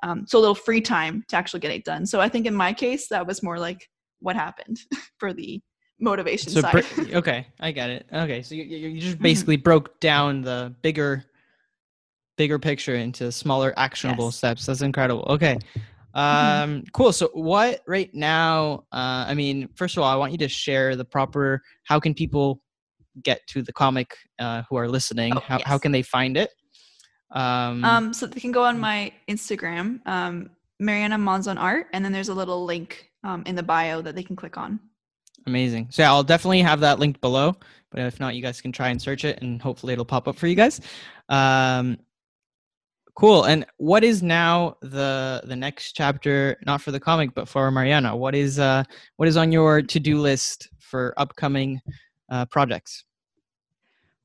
um, 0.03 0.25
so 0.27 0.37
a 0.37 0.41
little 0.41 0.55
free 0.55 0.81
time 0.81 1.23
to 1.27 1.35
actually 1.35 1.59
get 1.59 1.71
it 1.71 1.83
done 1.83 2.05
so 2.05 2.19
i 2.19 2.29
think 2.29 2.45
in 2.45 2.53
my 2.53 2.73
case 2.73 3.07
that 3.09 3.25
was 3.27 3.43
more 3.43 3.59
like 3.59 3.87
what 4.19 4.35
happened 4.35 4.79
for 5.17 5.33
the 5.33 5.61
motivation 5.99 6.51
so 6.53 6.61
side 6.61 6.71
br- 6.71 7.15
okay, 7.17 7.47
I 7.59 7.71
get 7.71 7.89
it. 7.89 8.05
Okay, 8.13 8.41
so 8.41 8.55
you, 8.55 8.63
you 8.63 9.01
just 9.01 9.17
Mhm. 9.17 9.21
basically 9.21 9.57
broke 9.57 9.99
down 9.99 10.41
the 10.41 10.73
bigger 10.81 11.25
bigger 12.37 12.57
picture 12.57 12.95
into 12.95 13.31
smaller 13.31 13.73
actionable 13.77 14.27
Yes. 14.27 14.35
steps. 14.37 14.65
That's 14.65 14.81
incredible. 14.81 15.23
Okay. 15.29 15.59
Um 16.13 16.83
cool. 16.93 17.11
So 17.11 17.29
what 17.33 17.81
right 17.85 18.09
now 18.13 18.85
uh 18.91 19.25
I 19.27 19.33
mean, 19.33 19.67
first 19.75 19.97
of 19.97 20.03
all, 20.03 20.09
I 20.11 20.15
want 20.15 20.31
you 20.31 20.37
to 20.39 20.47
share 20.47 20.95
the 20.95 21.05
proper 21.05 21.61
how 21.83 21.99
can 21.99 22.13
people 22.13 22.61
get 23.23 23.41
to 23.47 23.61
the 23.61 23.73
comic 23.73 24.15
uh, 24.39 24.63
who 24.69 24.77
are 24.77 24.87
listening, 24.87 25.33
Oh, 25.35 25.41
how, 25.41 25.59
how 25.65 25.77
can 25.77 25.91
they 25.91 26.01
find 26.01 26.37
it? 26.37 26.49
Um, 27.31 27.83
Um, 27.83 28.13
so 28.13 28.25
they 28.27 28.39
can 28.39 28.51
go 28.51 28.63
on 28.63 28.79
my 28.79 29.11
Instagram, 29.27 29.99
um, 30.07 30.49
Mariana 30.79 31.17
Monzon 31.17 31.59
Art, 31.59 31.87
and 31.93 32.03
then 32.03 32.11
there's 32.11 32.29
a 32.29 32.33
little 32.33 32.65
link 32.65 33.11
um, 33.23 33.43
in 33.45 33.55
the 33.55 33.63
bio 33.63 34.01
that 34.01 34.15
they 34.15 34.23
can 34.23 34.35
click 34.35 34.57
on. 34.57 34.79
Amazing. 35.45 35.87
So 35.91 36.01
yeah, 36.01 36.09
I'll 36.11 36.23
definitely 36.23 36.61
have 36.61 36.79
that 36.81 36.99
linked 36.99 37.21
below. 37.21 37.55
But 37.91 38.01
if 38.01 38.19
not, 38.19 38.35
you 38.35 38.41
guys 38.41 38.61
can 38.61 38.71
try 38.71 38.89
and 38.89 39.01
search 39.01 39.25
it, 39.25 39.41
and 39.41 39.61
hopefully 39.61 39.93
it'll 39.93 40.05
pop 40.05 40.27
up 40.27 40.35
for 40.35 40.47
you 40.47 40.55
guys. 40.55 40.79
Um, 41.27 41.97
cool. 43.15 43.45
And 43.45 43.65
what 43.77 44.03
is 44.03 44.21
now 44.21 44.77
the 44.81 45.41
the 45.45 45.55
next 45.55 45.93
chapter? 45.93 46.57
Not 46.65 46.81
for 46.81 46.91
the 46.91 46.99
comic, 46.99 47.33
but 47.33 47.47
for 47.47 47.71
Mariana. 47.71 48.15
What 48.15 48.35
is 48.35 48.59
uh 48.59 48.83
what 49.17 49.27
is 49.27 49.37
on 49.37 49.51
your 49.51 49.81
to 49.81 49.99
do 49.99 50.19
list 50.19 50.69
for 50.79 51.13
upcoming 51.17 51.81
uh, 52.29 52.45
projects? 52.45 53.05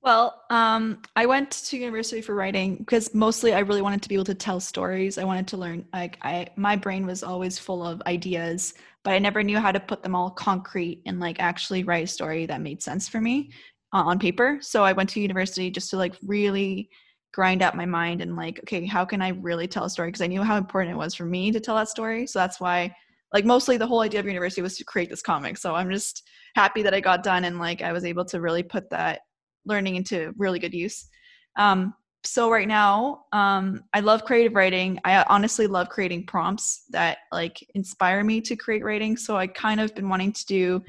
Well, 0.05 0.43
um, 0.51 1.01
I 1.17 1.25
went 1.25 1.51
to 1.51 1.79
university 1.79 2.21
for 2.21 2.35
writing 2.35 2.77
because 2.77 3.15
mostly 3.15 3.55
I 3.55 3.61
really 3.61 3.81
wanted 3.81 4.03
to 4.03 4.09
be 4.11 4.15
able 4.15 4.25
to 4.25 4.35
tell 4.35 4.61
stories. 4.61 5.17
I 5.17 5.25
wanted 5.25 5.49
to 5.49 5.57
learn. 5.57 5.87
Like 5.95 6.19
I, 6.21 6.49
my 6.57 6.77
brain 6.77 7.07
was 7.07 7.23
always 7.23 7.59
full 7.59 7.83
of 7.83 8.03
ideas, 8.07 8.75
but 9.03 9.15
I 9.15 9.19
never 9.19 9.43
knew 9.43 9.59
how 9.59 9.73
to 9.73 9.81
put 9.81 10.03
them 10.03 10.15
all 10.15 10.31
concrete 10.31 11.01
and 11.07 11.21
like 11.21 11.41
actually 11.41 11.85
write 11.85 12.05
a 12.05 12.07
story 12.07 12.45
that 12.45 12.61
made 12.61 12.83
sense 12.83 13.09
for 13.09 13.19
me 13.19 13.51
uh, 13.95 14.03
on 14.03 14.19
paper. 14.19 14.59
So 14.61 14.85
I 14.85 14.93
went 14.93 15.09
to 15.11 15.21
university 15.23 15.71
just 15.71 15.89
to 15.91 15.97
like 15.97 16.15
really 16.23 16.91
grind 17.33 17.63
out 17.63 17.75
my 17.75 17.87
mind 17.87 18.21
and 18.21 18.37
like, 18.37 18.59
okay, 18.59 18.85
how 18.85 19.07
can 19.07 19.23
I 19.23 19.29
really 19.31 19.67
tell 19.67 19.85
a 19.85 19.91
story? 19.91 20.09
Because 20.09 20.21
I 20.21 20.27
knew 20.27 20.43
how 20.43 20.59
important 20.59 20.95
it 20.95 20.99
was 20.99 21.15
for 21.15 21.25
me 21.25 21.51
to 21.51 21.61
tell 21.61 21.77
that 21.77 21.89
story. 21.89 22.27
So 22.27 22.39
that's 22.41 22.61
why, 22.61 22.95
like, 23.33 23.47
mostly 23.47 23.79
the 23.79 23.87
whole 23.87 24.01
idea 24.01 24.21
of 24.21 24.27
university 24.27 24.61
was 24.61 24.77
to 24.77 24.85
create 24.85 25.09
this 25.09 25.23
comic. 25.23 25.57
So 25.57 25.75
I'm 25.75 25.91
just 25.91 26.29
happy 26.55 26.83
that 26.83 26.93
I 26.93 27.01
got 27.01 27.23
done 27.23 27.45
and 27.47 27.59
like 27.59 27.81
I 27.81 27.93
was 27.93 28.05
able 28.05 28.27
to 28.27 28.43
really 28.43 28.63
put 28.63 28.91
that 28.91 29.23
learning 29.67 29.97
into 29.97 30.35
really 30.37 30.59
good 30.59 30.75
use. 30.75 31.09
Um, 31.57 31.95
so 32.25 32.51
right 32.51 32.67
now, 32.67 33.27
um, 33.33 33.85
I 33.93 34.01
love 34.01 34.25
creative 34.25 34.55
writing. 34.55 34.99
I 35.05 35.25
honestly 35.29 35.67
love 35.67 35.91
creating 35.91 36.25
prompts 36.27 36.85
that 36.91 37.19
like 37.31 37.65
inspire 37.75 38.25
me 38.25 38.41
to 38.41 38.57
create 38.57 38.83
writing. 38.83 39.17
So 39.17 39.37
I 39.37 39.47
kind 39.47 39.81
of 39.81 39.95
been 39.95 40.09
wanting 40.09 40.33
to 40.33 40.47
do 40.47 40.85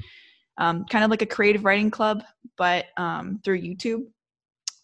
um, 0.56 0.86
kind 0.90 1.04
of 1.04 1.10
like 1.10 1.22
a 1.22 1.26
creative 1.26 1.64
writing 1.64 1.90
club, 1.90 2.22
but 2.56 2.86
um, 2.96 3.40
through 3.44 3.60
YouTube 3.60 4.04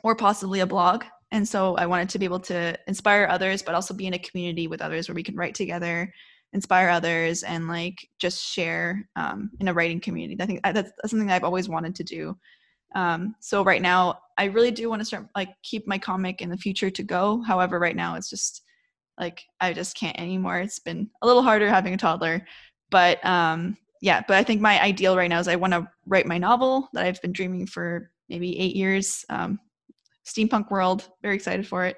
or 0.04 0.14
possibly 0.14 0.60
a 0.60 0.66
blog. 0.66 1.04
And 1.30 1.48
so 1.48 1.74
I 1.76 1.86
wanted 1.86 2.10
to 2.10 2.18
be 2.18 2.26
able 2.26 2.40
to 2.40 2.78
inspire 2.86 3.26
others, 3.30 3.62
but 3.62 3.74
also 3.74 3.94
be 3.94 4.06
in 4.06 4.12
a 4.12 4.18
community 4.18 4.66
with 4.66 4.82
others 4.82 5.08
where 5.08 5.14
we 5.14 5.22
can 5.22 5.36
write 5.36 5.54
together, 5.54 6.12
inspire 6.52 6.90
others, 6.90 7.42
and 7.42 7.68
like 7.68 7.96
just 8.18 8.44
share 8.44 9.08
um, 9.16 9.50
in 9.58 9.68
a 9.68 9.72
writing 9.72 10.00
community. 10.00 10.36
I 10.42 10.44
think 10.44 10.60
that's, 10.62 10.92
that's 11.00 11.10
something 11.10 11.28
that 11.28 11.36
I've 11.36 11.44
always 11.44 11.70
wanted 11.70 11.94
to 11.94 12.04
do. 12.04 12.36
Um, 12.94 13.34
so 13.40 13.64
right 13.64 13.82
now, 13.82 14.18
I 14.38 14.44
really 14.44 14.70
do 14.70 14.88
want 14.88 15.00
to 15.00 15.04
start 15.04 15.28
like 15.36 15.50
keep 15.62 15.86
my 15.86 15.98
comic 15.98 16.40
in 16.40 16.50
the 16.50 16.56
future 16.56 16.90
to 16.90 17.02
go. 17.02 17.42
However, 17.42 17.78
right 17.78 17.96
now 17.96 18.16
it's 18.16 18.30
just 18.30 18.62
like 19.18 19.42
I 19.60 19.72
just 19.72 19.96
can't 19.96 20.18
anymore. 20.18 20.58
It's 20.60 20.78
been 20.78 21.10
a 21.20 21.26
little 21.26 21.42
harder 21.42 21.68
having 21.68 21.94
a 21.94 21.98
toddler, 21.98 22.46
but 22.90 23.24
um, 23.24 23.76
yeah. 24.00 24.22
But 24.26 24.36
I 24.36 24.42
think 24.42 24.60
my 24.60 24.82
ideal 24.82 25.16
right 25.16 25.28
now 25.28 25.38
is 25.38 25.48
I 25.48 25.56
want 25.56 25.72
to 25.74 25.88
write 26.06 26.26
my 26.26 26.38
novel 26.38 26.88
that 26.92 27.04
I've 27.04 27.20
been 27.22 27.32
dreaming 27.32 27.66
for 27.66 28.10
maybe 28.28 28.58
eight 28.58 28.74
years. 28.74 29.24
Um, 29.28 29.58
steampunk 30.26 30.70
world, 30.70 31.08
very 31.20 31.34
excited 31.34 31.66
for 31.66 31.84
it. 31.84 31.96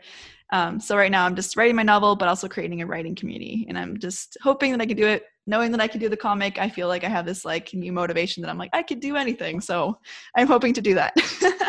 Um, 0.53 0.81
so 0.81 0.97
right 0.97 1.11
now 1.11 1.27
I'm 1.27 1.37
just 1.37 1.57
writing 1.57 1.77
my 1.77 1.83
novel, 1.83 2.17
but 2.17 2.29
also 2.29 2.49
creating 2.49 2.83
a 2.83 2.87
writing 2.87 3.15
community, 3.15 3.67
and 3.69 3.79
I'm 3.79 3.99
just 3.99 4.37
hoping 4.43 4.73
that 4.73 4.81
I 4.81 4.87
can 4.87 4.97
do 4.97 5.07
it. 5.07 5.25
Knowing 5.47 5.71
that 5.73 5.81
I 5.81 5.89
can 5.89 6.01
do 6.01 6.09
the 6.09 6.17
comic, 6.17 6.59
I 6.59 6.71
feel 6.71 6.89
like 6.89 7.05
I 7.05 7.09
have 7.09 7.27
this 7.27 7.45
like 7.45 7.75
new 7.75 7.93
motivation 7.93 8.43
that 8.43 8.49
I'm 8.49 8.59
like 8.59 8.71
I 8.73 8.83
could 8.83 9.01
do 9.01 9.17
anything. 9.17 9.61
So 9.61 9.99
I'm 10.37 10.47
hoping 10.47 10.73
to 10.75 10.81
do 10.81 10.95
that. 10.95 11.15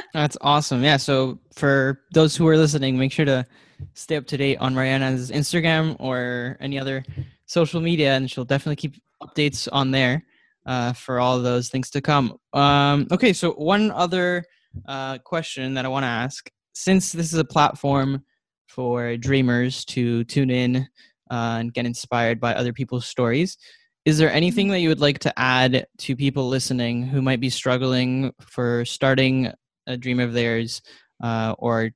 That's 0.14 0.38
awesome. 0.42 0.84
Yeah. 0.84 0.98
So 0.98 1.40
for 1.54 2.02
those 2.14 2.36
who 2.36 2.48
are 2.48 2.58
listening, 2.58 2.98
make 2.98 3.12
sure 3.12 3.26
to 3.26 3.46
stay 3.94 4.16
up 4.16 4.26
to 4.28 4.38
date 4.38 4.58
on 4.58 4.74
Mariana's 4.74 5.30
Instagram 5.32 5.98
or 6.00 6.58
any 6.62 6.80
other 6.80 7.04
social 7.46 7.82
media, 7.82 8.16
and 8.16 8.32
she'll 8.32 8.46
definitely 8.46 8.78
keep 8.78 8.96
updates 9.22 9.68
on 9.72 9.92
there 9.92 10.24
uh, 10.66 10.94
for 10.94 11.20
all 11.20 11.40
those 11.42 11.70
things 11.70 11.90
to 11.92 12.02
come. 12.02 12.38
Um, 12.54 13.08
okay. 13.12 13.34
So 13.34 13.52
one 13.52 13.92
other 13.92 14.46
uh, 14.88 15.18
question 15.20 15.74
that 15.76 15.86
I 15.86 15.90
want 15.90 16.04
to 16.04 16.08
ask, 16.08 16.50
since 16.74 17.12
this 17.12 17.34
is 17.34 17.40
a 17.40 17.46
platform 17.46 18.24
for 18.68 19.16
dreamers 19.18 19.86
to 19.86 20.24
tune 20.26 20.50
in 20.50 20.88
uh, 21.36 21.58
and 21.60 21.74
get 21.74 21.86
inspired 21.86 22.40
by 22.40 22.54
other 22.54 22.72
people's 22.72 23.06
stories. 23.06 23.58
Is 24.06 24.18
there 24.18 24.32
anything 24.32 24.70
that 24.70 24.80
you 24.80 24.88
would 24.88 25.02
like 25.02 25.20
to 25.20 25.38
add 25.38 25.86
to 25.98 26.16
people 26.16 26.48
listening 26.48 27.04
who 27.04 27.22
might 27.22 27.42
be 27.42 27.50
struggling 27.50 28.32
for 28.40 28.86
starting 28.86 29.52
a 29.86 29.98
dream 29.98 30.22
of 30.22 30.32
theirs 30.32 30.82
uh, 31.22 31.54
or 31.60 31.92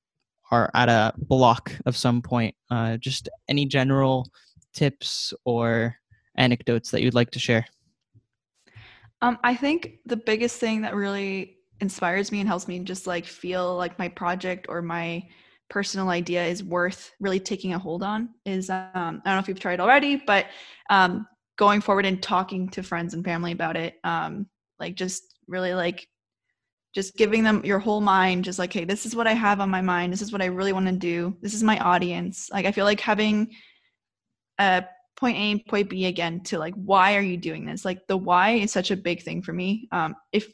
are 0.52 0.69
at 0.73 0.89
a 0.89 1.13
block 1.17 1.71
of 1.86 1.95
some 1.95 2.21
point? 2.21 2.54
Uh, 2.69 2.97
just 2.97 3.30
any 3.47 3.65
general 3.65 4.28
tips 4.73 5.34
or 5.45 5.95
anecdotes 6.36 6.91
that 6.91 7.02
you'd 7.02 7.13
like 7.13 7.32
to 7.32 7.39
share? 7.39 7.65
Um, 9.21 9.38
I 9.43 9.56
think 9.56 9.99
the 10.06 10.17
biggest 10.17 10.60
thing 10.60 10.82
that 10.82 10.95
really 10.95 11.60
inspires 11.80 12.30
me 12.32 12.41
and 12.41 12.49
helps 12.49 12.67
me 12.67 12.80
just 12.80 13.08
like 13.08 13.25
feel 13.25 13.78
like 13.78 13.97
my 13.99 14.10
project 14.10 14.65
or 14.67 14.82
my 14.82 15.23
personal 15.69 16.10
idea 16.10 16.45
is 16.45 16.63
worth 16.63 17.12
really 17.19 17.39
taking 17.39 17.73
a 17.73 17.79
hold 17.79 18.03
on 18.03 18.29
is 18.45 18.69
um, 18.69 18.82
I 18.93 19.12
don't 19.12 19.25
know 19.25 19.39
if 19.39 19.47
you've 19.47 19.60
tried 19.60 19.79
already, 19.79 20.15
but 20.15 20.47
um, 20.89 21.27
going 21.58 21.82
forward 21.82 22.05
and 22.05 22.21
talking 22.21 22.69
to 22.69 22.84
friends 22.84 23.13
and 23.13 23.23
family 23.23 23.51
about 23.51 23.77
it. 23.77 23.95
Um, 24.03 24.47
like 24.79 24.95
just 24.95 25.36
really 25.47 25.73
like 25.73 26.08
just 26.95 27.15
giving 27.15 27.43
them 27.43 27.63
your 27.63 27.79
whole 27.79 28.01
mind, 28.01 28.45
just 28.45 28.58
like, 28.58 28.73
hey, 28.73 28.86
this 28.86 29.05
is 29.05 29.15
what 29.15 29.27
I 29.27 29.34
have 29.34 29.60
on 29.60 29.69
my 29.69 29.82
mind. 29.82 30.12
This 30.12 30.21
is 30.21 30.32
what 30.32 30.41
I 30.41 30.45
really 30.45 30.73
want 30.73 30.88
to 30.88 30.91
do. 30.91 31.38
This 31.41 31.53
is 31.53 31.62
my 31.62 31.77
audience. 31.79 32.49
Like 32.51 32.65
I 32.65 32.71
feel 32.71 32.86
like 32.86 32.99
having 32.99 33.51
a 34.58 34.84
point 35.15 35.38
A 35.38 35.51
and 35.51 35.65
point 35.65 35.89
B 35.89 36.05
again 36.05 36.41
to 36.45 36.58
like 36.58 36.73
why 36.75 37.15
are 37.15 37.21
you 37.21 37.38
doing 37.38 37.65
this? 37.65 37.86
Like 37.86 38.08
the 38.08 38.17
why 38.17 38.51
is 38.51 38.71
such 38.71 38.89
a 38.89 38.97
big 38.97 39.21
thing 39.21 39.41
for 39.41 39.53
me. 39.53 39.88
Um, 39.91 40.15
if 40.32 40.51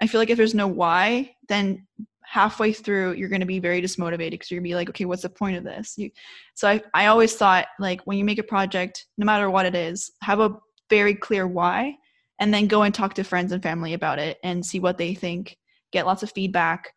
I 0.00 0.06
feel 0.06 0.20
like 0.20 0.30
if 0.30 0.36
there's 0.36 0.54
no 0.54 0.68
why, 0.68 1.34
then 1.48 1.86
halfway 2.26 2.72
through 2.72 3.12
you're 3.12 3.28
going 3.28 3.40
to 3.40 3.46
be 3.46 3.60
very 3.60 3.80
dismotivated 3.80 4.32
because 4.32 4.50
you're 4.50 4.58
going 4.58 4.64
to 4.64 4.70
be 4.70 4.74
like 4.74 4.88
okay 4.88 5.04
what's 5.04 5.22
the 5.22 5.28
point 5.28 5.56
of 5.56 5.64
this? 5.64 5.94
You, 5.96 6.10
so 6.54 6.68
I, 6.68 6.82
I 6.92 7.06
always 7.06 7.34
thought 7.34 7.66
like 7.78 8.00
when 8.02 8.18
you 8.18 8.24
make 8.24 8.38
a 8.38 8.44
project 8.44 9.06
no 9.16 9.24
matter 9.24 9.48
what 9.48 9.66
it 9.66 9.74
is 9.74 10.10
have 10.22 10.40
a 10.40 10.56
very 10.90 11.14
clear 11.14 11.46
why 11.46 11.96
and 12.38 12.52
then 12.52 12.66
go 12.66 12.82
and 12.82 12.94
talk 12.94 13.14
to 13.14 13.24
friends 13.24 13.52
and 13.52 13.62
family 13.62 13.94
about 13.94 14.18
it 14.18 14.38
and 14.42 14.66
see 14.66 14.80
what 14.80 14.98
they 14.98 15.14
think 15.14 15.56
get 15.92 16.06
lots 16.06 16.22
of 16.22 16.32
feedback 16.32 16.92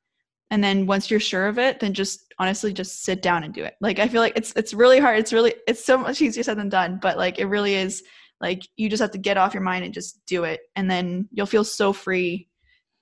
and 0.49 0.63
then 0.63 0.87
once 0.87 1.11
you're 1.11 1.19
sure 1.19 1.47
of 1.47 1.59
it 1.59 1.79
then 1.79 1.93
just 1.93 2.33
honestly 2.39 2.73
just 2.73 3.03
sit 3.03 3.21
down 3.21 3.43
and 3.43 3.53
do 3.53 3.63
it. 3.63 3.75
Like 3.81 3.99
i 3.99 4.07
feel 4.07 4.21
like 4.21 4.35
it's 4.35 4.51
it's 4.55 4.73
really 4.73 4.99
hard 4.99 5.19
it's 5.19 5.33
really 5.33 5.53
it's 5.67 5.85
so 5.85 5.97
much 5.97 6.21
easier 6.21 6.43
said 6.43 6.57
than 6.57 6.69
done 6.69 6.97
but 6.99 7.17
like 7.17 7.37
it 7.37 7.45
really 7.45 7.75
is 7.75 8.03
like 8.41 8.63
you 8.77 8.89
just 8.89 9.01
have 9.01 9.11
to 9.11 9.17
get 9.17 9.37
off 9.37 9.53
your 9.53 9.63
mind 9.63 9.85
and 9.85 9.93
just 9.93 10.25
do 10.25 10.43
it 10.43 10.61
and 10.75 10.89
then 10.89 11.29
you'll 11.31 11.45
feel 11.45 11.63
so 11.63 11.93
free 11.93 12.48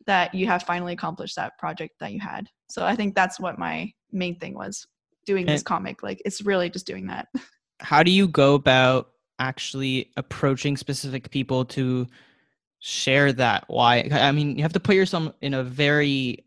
that 0.08 0.34
you 0.34 0.48
have 0.48 0.63
finally 0.63 0.93
accomplished 0.93 1.36
that 1.36 1.58
project 1.60 1.96
that 2.00 2.12
you 2.12 2.20
had. 2.20 2.50
So 2.70 2.86
I 2.86 2.96
think 2.96 3.13
that's 3.13 3.39
what 3.39 3.60
my 3.60 3.93
main 4.12 4.39
thing 4.39 4.56
was 4.56 4.88
doing 5.26 5.46
this 5.46 5.62
comic. 5.62 6.02
Like 6.02 6.22
it's 6.26 6.41
really 6.41 6.70
just 6.70 6.88
doing 6.88 7.08
that. 7.08 7.28
How 7.80 8.02
do 8.02 8.10
you 8.10 8.28
go 8.28 8.56
about 8.56 9.10
actually 9.39 10.12
approaching 10.17 10.76
specific 10.76 11.30
people 11.30 11.63
to 11.63 12.08
share 12.80 13.34
that 13.34 13.63
why 13.67 14.08
i 14.12 14.32
mean 14.32 14.56
you 14.56 14.62
have 14.62 14.74
to 14.74 14.80
put 14.80 14.96
yourself 14.96 15.34
in 15.41 15.56
a 15.56 15.63
very 15.63 16.46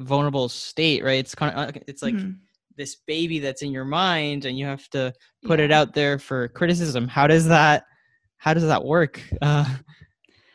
vulnerable 0.00 0.48
state 0.48 1.02
right 1.04 1.18
it's 1.18 1.34
kind 1.34 1.54
of 1.56 1.82
it's 1.86 2.02
like 2.02 2.14
Mhm. 2.14 2.36
this 2.76 2.96
baby 3.06 3.38
that's 3.38 3.62
in 3.62 3.70
your 3.70 3.84
mind 3.84 4.44
and 4.46 4.58
you 4.58 4.66
have 4.66 4.88
to 4.90 5.12
put 5.44 5.60
it 5.60 5.70
out 5.70 5.94
there 5.94 6.18
for 6.18 6.48
criticism 6.48 7.06
how 7.06 7.26
does 7.26 7.46
that 7.46 7.84
how 8.38 8.52
does 8.52 8.64
that 8.64 8.84
work 8.84 9.22
uh 9.42 9.76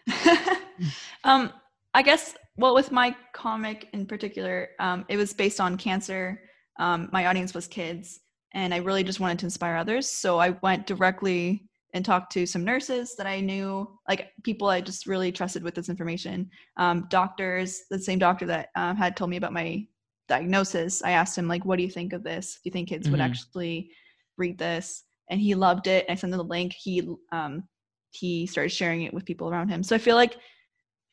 um, 1.23 1.51
I 1.95 2.01
guess 2.01 2.35
well 2.57 2.75
with 2.75 2.91
my 2.91 3.15
comic 3.33 3.87
in 3.93 4.05
particular, 4.05 4.69
um, 4.79 5.05
it 5.07 5.15
was 5.15 5.33
based 5.33 5.61
on 5.61 5.77
cancer. 5.77 6.41
Um, 6.77 7.09
my 7.13 7.27
audience 7.27 7.53
was 7.53 7.67
kids, 7.67 8.19
and 8.53 8.73
I 8.73 8.77
really 8.77 9.03
just 9.03 9.21
wanted 9.21 9.39
to 9.39 9.45
inspire 9.45 9.77
others. 9.77 10.07
So 10.09 10.37
I 10.37 10.49
went 10.61 10.87
directly 10.87 11.63
and 11.93 12.03
talked 12.03 12.33
to 12.33 12.45
some 12.45 12.65
nurses 12.65 13.15
that 13.15 13.27
I 13.27 13.39
knew, 13.39 13.87
like 14.09 14.31
people 14.43 14.67
I 14.67 14.81
just 14.81 15.07
really 15.07 15.31
trusted 15.31 15.63
with 15.63 15.73
this 15.73 15.87
information. 15.87 16.49
Um, 16.75 17.07
doctors, 17.09 17.83
the 17.89 17.97
same 17.97 18.19
doctor 18.19 18.45
that 18.47 18.69
um, 18.75 18.97
had 18.97 19.15
told 19.15 19.29
me 19.29 19.37
about 19.37 19.53
my 19.53 19.87
diagnosis. 20.27 21.01
I 21.01 21.11
asked 21.11 21.37
him 21.37 21.47
like, 21.47 21.63
"What 21.63 21.77
do 21.77 21.83
you 21.83 21.89
think 21.89 22.11
of 22.11 22.23
this? 22.23 22.55
Do 22.55 22.61
you 22.65 22.71
think 22.71 22.89
kids 22.89 23.09
would 23.09 23.21
Mhm. 23.21 23.29
actually 23.29 23.89
read 24.37 24.57
this?" 24.57 25.03
And 25.29 25.39
he 25.39 25.55
loved 25.55 25.87
it. 25.87 26.05
I 26.09 26.15
sent 26.15 26.33
him 26.33 26.37
the 26.37 26.43
link. 26.43 26.73
He 26.73 27.07
um, 27.31 27.63
he 28.09 28.45
started 28.47 28.71
sharing 28.71 29.03
it 29.03 29.13
with 29.13 29.23
people 29.25 29.49
around 29.49 29.69
him. 29.69 29.81
So 29.81 29.95
I 29.95 29.99
feel 29.99 30.17
like 30.17 30.35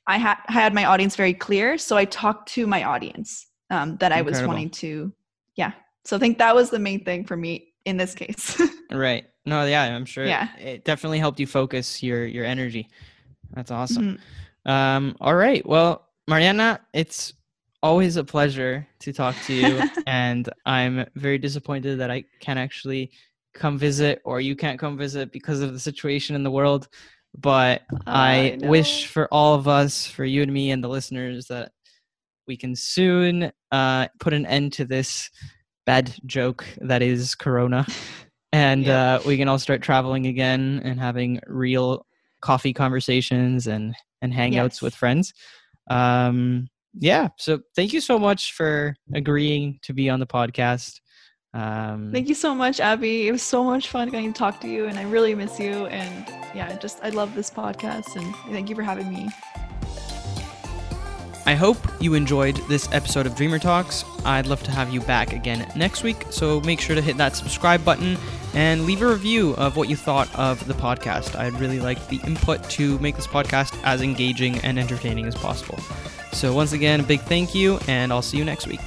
I 0.06 0.18
had 0.18 0.38
had 0.46 0.74
my 0.74 0.84
audience 0.84 1.16
very 1.16 1.34
clear. 1.34 1.78
So 1.78 1.96
I 1.96 2.04
talked 2.04 2.48
to 2.54 2.66
my 2.66 2.84
audience 2.84 3.46
um, 3.70 3.96
that 3.98 4.12
I 4.12 4.22
was 4.22 4.42
wanting 4.42 4.70
to, 4.70 5.12
yeah. 5.54 5.72
So 6.04 6.16
I 6.16 6.18
think 6.18 6.38
that 6.38 6.54
was 6.54 6.70
the 6.70 6.78
main 6.78 7.04
thing 7.04 7.24
for 7.24 7.36
me 7.36 7.72
in 7.84 7.96
this 7.96 8.14
case. 8.14 8.60
right 8.92 9.24
no 9.46 9.64
yeah 9.64 9.84
i'm 9.96 10.04
sure 10.04 10.26
Yeah. 10.26 10.48
it 10.58 10.84
definitely 10.84 11.18
helped 11.18 11.40
you 11.40 11.46
focus 11.46 12.02
your 12.02 12.26
your 12.26 12.44
energy 12.44 12.90
that's 13.54 13.70
awesome 13.70 14.18
Mhm. 14.18 14.70
Um, 14.70 15.16
all 15.20 15.34
right. 15.34 15.64
Well, 15.66 16.08
Mariana, 16.28 16.80
it's 16.92 17.32
always 17.82 18.16
a 18.16 18.24
pleasure 18.24 18.86
to 19.00 19.12
talk 19.12 19.34
to 19.42 19.52
you. 19.52 19.82
and 20.06 20.48
I'm 20.64 21.04
very 21.16 21.38
disappointed 21.38 21.98
that 21.98 22.10
I 22.10 22.24
can't 22.40 22.58
actually 22.58 23.10
come 23.54 23.76
visit 23.76 24.20
or 24.24 24.40
you 24.40 24.56
can't 24.56 24.78
come 24.78 24.96
visit 24.96 25.32
because 25.32 25.60
of 25.60 25.72
the 25.72 25.80
situation 25.80 26.36
in 26.36 26.42
the 26.42 26.50
world. 26.50 26.88
But 27.34 27.82
I, 28.06 28.58
I 28.62 28.66
wish 28.66 29.06
for 29.06 29.26
all 29.32 29.54
of 29.54 29.66
us, 29.66 30.06
for 30.06 30.24
you 30.24 30.42
and 30.42 30.52
me 30.52 30.70
and 30.70 30.82
the 30.84 30.88
listeners, 30.88 31.46
that 31.46 31.72
we 32.46 32.56
can 32.56 32.76
soon 32.76 33.52
uh, 33.70 34.08
put 34.20 34.32
an 34.34 34.44
end 34.46 34.72
to 34.74 34.84
this 34.84 35.30
bad 35.86 36.14
joke 36.26 36.64
that 36.80 37.02
is 37.02 37.34
Corona. 37.34 37.86
And 38.54 38.84
Yeah. 38.84 39.14
uh, 39.14 39.22
we 39.26 39.38
can 39.38 39.48
all 39.48 39.58
start 39.58 39.80
traveling 39.80 40.26
again 40.26 40.82
and 40.84 41.00
having 41.00 41.40
real 41.46 42.04
coffee 42.42 42.74
conversations 42.74 43.66
and, 43.66 43.94
and 44.20 44.30
hangouts 44.30 44.52
Yes. 44.74 44.82
with 44.82 44.94
friends. 44.94 45.32
Um, 45.88 46.68
yeah. 46.92 47.28
So 47.38 47.60
thank 47.74 47.94
you 47.94 48.02
so 48.02 48.18
much 48.18 48.52
for 48.52 48.94
agreeing 49.14 49.78
to 49.84 49.94
be 49.94 50.10
on 50.10 50.20
the 50.20 50.26
podcast. 50.26 51.00
Um, 51.54 52.10
Thank 52.12 52.28
you 52.28 52.34
so 52.34 52.54
much, 52.54 52.80
Abby. 52.80 53.28
It 53.28 53.32
was 53.32 53.42
so 53.42 53.62
much 53.62 53.88
fun 53.88 54.08
getting 54.08 54.32
to 54.32 54.38
talk 54.38 54.60
to 54.62 54.68
you, 54.68 54.86
and 54.86 54.98
I 54.98 55.02
really 55.02 55.34
miss 55.34 55.58
you. 55.58 55.86
And 55.86 56.26
yeah, 56.54 56.76
just 56.78 56.98
I 57.02 57.10
love 57.10 57.34
this 57.34 57.50
podcast, 57.50 58.16
and 58.16 58.34
thank 58.50 58.70
you 58.70 58.74
for 58.74 58.82
having 58.82 59.10
me. 59.10 59.28
I 61.44 61.54
hope 61.54 61.76
you 62.00 62.14
enjoyed 62.14 62.56
this 62.68 62.90
episode 62.92 63.26
of 63.26 63.34
Dreamer 63.34 63.58
Talks. 63.58 64.04
I'd 64.24 64.46
love 64.46 64.62
to 64.62 64.70
have 64.70 64.94
you 64.94 65.00
back 65.00 65.32
again 65.32 65.70
next 65.74 66.04
week, 66.04 66.24
so 66.30 66.60
make 66.60 66.80
sure 66.80 66.94
to 66.94 67.02
hit 67.02 67.16
that 67.16 67.36
subscribe 67.36 67.84
button 67.84 68.16
and 68.54 68.86
leave 68.86 69.02
a 69.02 69.06
review 69.06 69.54
of 69.56 69.76
what 69.76 69.90
you 69.90 69.96
thought 69.96 70.32
of 70.38 70.64
the 70.66 70.74
podcast. 70.74 71.36
I'd 71.36 71.54
really 71.54 71.80
like 71.80 72.06
the 72.08 72.20
input 72.24 72.62
to 72.70 72.98
make 73.00 73.16
this 73.16 73.26
podcast 73.26 73.78
as 73.82 74.02
engaging 74.02 74.58
and 74.58 74.78
entertaining 74.78 75.26
as 75.26 75.34
possible. 75.34 75.78
So, 76.32 76.54
once 76.54 76.72
again, 76.72 77.00
a 77.00 77.02
big 77.02 77.20
thank 77.20 77.54
you, 77.54 77.78
and 77.88 78.12
I'll 78.12 78.22
see 78.22 78.38
you 78.38 78.44
next 78.44 78.66
week. 78.66 78.80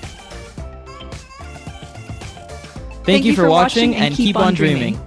Thank, 3.05 3.25
you, 3.25 3.35
for, 3.35 3.47
watching, 3.49 3.95
and 3.95 4.15
keep, 4.15 4.35
on 4.35 4.53
dreaming. 4.55 4.99